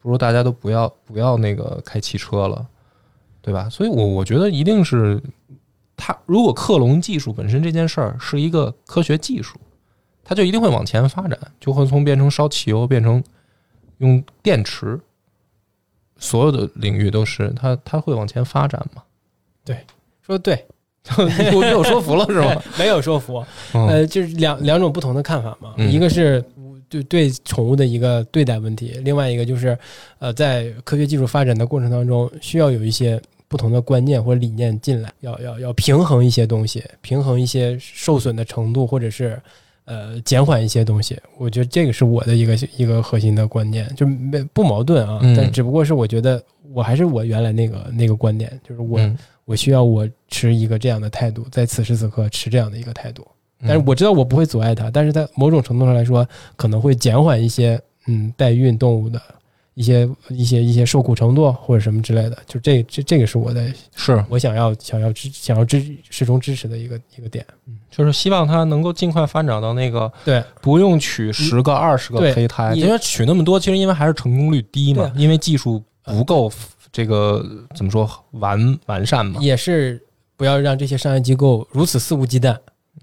[0.00, 2.66] 不如大家都不要不要那个开汽车了，
[3.42, 3.68] 对吧？
[3.68, 5.22] 所以我我觉得一定是
[5.98, 9.58] 它，如果克隆技术本身这件事儿是一个科学技术，
[10.24, 13.22] 它就一定会往前发展，就会从变成烧汽油变成
[13.98, 14.98] 用电池，
[16.16, 19.02] 所有的领域都是它它会往前发展嘛。
[20.22, 20.66] 说的对，
[21.54, 22.62] 我被我说服了是吗？
[22.78, 23.42] 没有说服，
[23.72, 25.72] 嗯呃，就是两两种不同的看法嘛。
[25.78, 26.44] 嗯一个是
[26.90, 29.78] 对对宠物的一个对待问题，另外一个就是
[30.18, 39.40] 呃，在科学技术发展的过程当中，需要有一些不同的观念或者理念进来，要要要平衡一些东西，平衡一些受损的程度，或者是
[39.86, 41.18] 呃减缓一些东西。
[41.38, 46.42] 我觉得这个是我的一个一个核心的观念，就没不矛盾啊，嗯但只不过是我觉得
[46.72, 49.16] 我还是我原来那个那个观点，就是我、嗯
[49.48, 53.26] 我需要我持一个这样的态度，在此时此刻持这样的一个态度。
[53.62, 59.18] 但是嗯我知道我不会阻碍它，但是在某种程度上来说，可能会减缓一些嗯代孕动物的
[59.78, 62.36] 一些一些一些受苦程度或者什么之类的。
[62.48, 67.46] 就这这这个是我的是我想要想要支想要支始终支持的一个一个点。
[67.88, 76.50] 就是希望它能够尽快发展到那个对不用取十个、二十个胚胎，你因为取那么多，其实因为还是成功率低嘛因为技术不够
[76.90, 77.44] 这个
[77.76, 79.40] 怎么说完完善嘛。
[79.40, 80.02] 也是
[80.36, 82.56] 不要让这些商业机构如此肆无忌惮，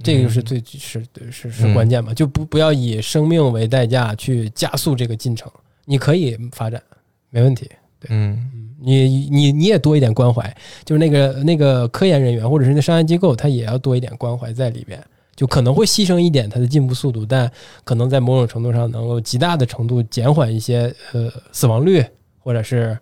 [0.04, 5.50] 这个就是嗯最是是是关键嘛，就不不要以生命为代价去加速这个进程。
[5.86, 6.82] 你可以发展，
[7.30, 7.70] 没问题。
[8.00, 15.02] 对嗯，你你你也多一点关怀，就是那个那个科研人员或者是那商业机构，他也要多一点关怀在里边，
[15.36, 17.50] 就可能会牺牲一点他的进步速度，但
[17.84, 22.04] 可能在某种程度上能够极大的程度减缓一些呃死亡率，
[22.40, 22.98] 或者是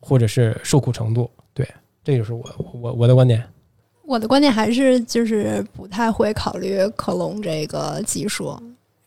[0.00, 1.30] 或者是受苦程度。
[1.52, 1.68] 对，
[2.02, 2.44] 这就是我
[2.80, 3.42] 我我的观点。
[4.06, 8.58] 我的观点还是就是不太会考虑克隆这个技术。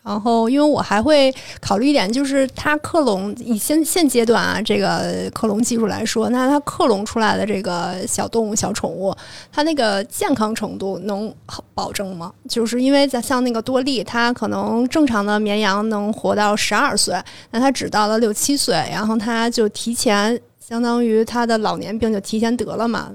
[0.04, 9.16] 然后，因为我还会考虑一点，就是它克隆以现现阶段啊，这个克隆技术来说，那它克隆出来的这个小动物、小宠物，
[9.52, 11.32] 它那个健康程度能
[11.76, 12.34] 保证吗？
[12.50, 17.16] 就是因为在像那个多利，它可能正常的绵羊能活到十二岁，
[17.52, 23.12] 那它只到了六七岁，然后它就提前相当于它的老年病就提前得了嘛。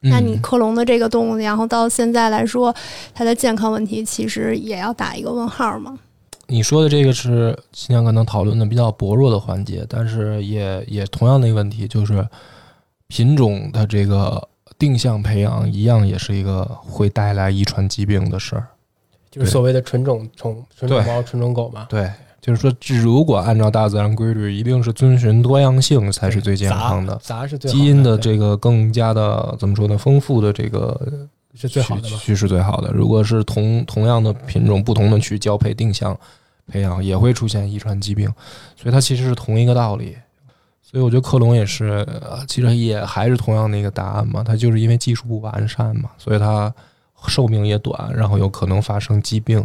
[0.00, 2.74] 那你嗯克隆的这个动物，然后到现在来说，
[3.12, 5.98] 它的健康问题其实也要打一个问号嘛。
[6.46, 12.26] 你说的这个是今天可能讨论的比较薄弱的环节，但是也也同样的一个问题，就是
[13.06, 18.66] 品种的这个定向培养一样也是一个会带来遗传疾病的事儿。
[19.30, 22.10] 就是所谓的纯种宠、纯种猫、纯种狗嘛，对，
[22.48, 27.14] 就是说，这如果按照大自然规律，一定是遵循多样性才是最健康的。
[27.22, 29.98] 杂是最好基因的这个更加的怎么说呢？
[29.98, 30.98] 丰富的这个
[31.54, 32.08] 是最好的嘛。
[32.08, 32.90] 趋趋势最好的。
[32.90, 36.18] 如果是同同样的品种，不同的去交配定向
[36.68, 38.26] 培养，也会出现遗传疾病，
[38.74, 40.16] 所以它其实是同一个道理。
[40.80, 44.42] 所以我觉得克隆也是，呃其实也还是同样的一个答案嘛。
[44.42, 46.74] 它就是因为技术不完善嘛，所以它
[47.26, 49.62] 寿命也短，然后有可能发生疾病。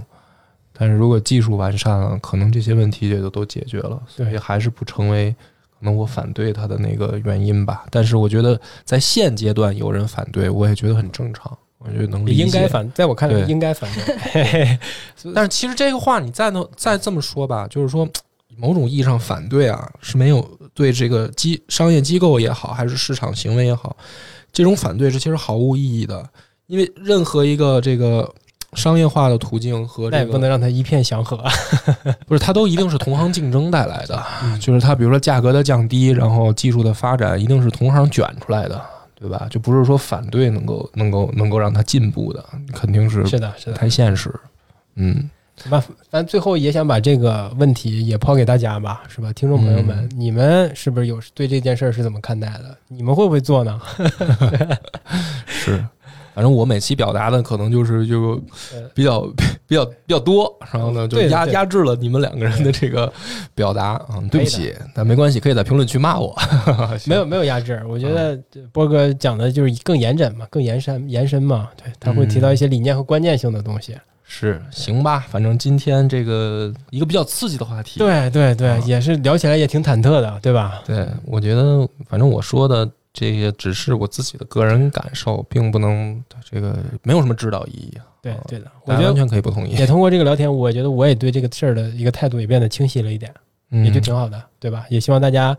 [0.73, 4.01] 但是如果技术完善了，可能这些问题也就都解决了。
[4.07, 5.31] 所以还是不成为
[5.69, 7.85] 可能我反对它的那个原因吧。
[7.91, 12.43] 但是我觉得在现阶段有人反对，我也觉得很正常，我觉得能理解。
[12.43, 14.77] 应该反，在我看来应该反对。
[15.33, 18.07] 但是其实这个话你再能再这么说吧，就是说
[18.57, 20.41] 某种意义上反对啊，是没有
[20.73, 23.95] 对这个机商业机构也好，还是市场行为也好，
[24.51, 26.27] 这种反对是其实毫无意义的，
[26.67, 28.33] 因为任何一个这个
[28.75, 31.37] 商业化的途径和这个不能让它一片祥和。
[32.27, 38.81] 不是它都一定是同行竞争带来的，嗯就是它比如说价格的降低，然后技术的发展，一定是同行卷出来的。
[39.15, 39.47] 对吧？
[39.49, 42.43] 就不是说反对能够能够能够让它进步的，
[42.73, 43.73] 肯定是是的，是的。
[43.73, 44.29] 太现实。
[44.95, 45.81] 嗯，是吧？
[46.09, 49.31] 咱最后也想把这个问题也抛给大家吧，是吧？
[49.31, 52.75] 听众朋友们，你们是不是有对这件事儿是怎么看待的？
[52.89, 53.79] 你们会不会做呢？
[55.47, 55.81] 是，
[56.33, 58.41] 反正我每期表达的可能就是就
[58.93, 59.21] 比较
[59.67, 63.11] 比较比较多，然后呢就压压制了你们两个人的这个
[63.55, 66.35] 表达，嗯，对不起，但没关系，可以在评论区骂我。
[67.05, 68.37] 没有没有压制，我觉得
[68.71, 73.95] 波哥讲的就是更延展嘛，更延伸延伸嘛，对，他会提到一些理念和关键性的东西。
[74.25, 80.81] 是，行吧，反正今天这个一个比较刺激的话题，对对对，啊也是聊起来也挺忐忑的，对吧？
[80.87, 87.93] 对，我觉得反正我说的这些只是我自己的个人感受，并不能这个没有什么指导意义。
[88.21, 93.33] 对对的，我觉得完全可以不同意，也通过这个聊天，我觉得我也对这个事儿的一个态度也变得清晰了一点，
[93.69, 94.85] 嗯也就挺好的，对吧？
[94.89, 95.55] 也希望大家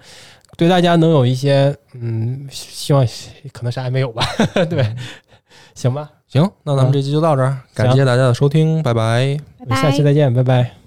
[0.57, 3.07] 对大家能有一些嗯，希望
[3.52, 4.24] 可能啥也没有吧，
[4.68, 4.96] 对，
[5.74, 9.38] 行吧，行，那咱们这期就到这儿，感谢大家的收听，拜拜。
[9.61, 9.82] 拜拜。
[9.82, 10.84] 下期再见，拜拜。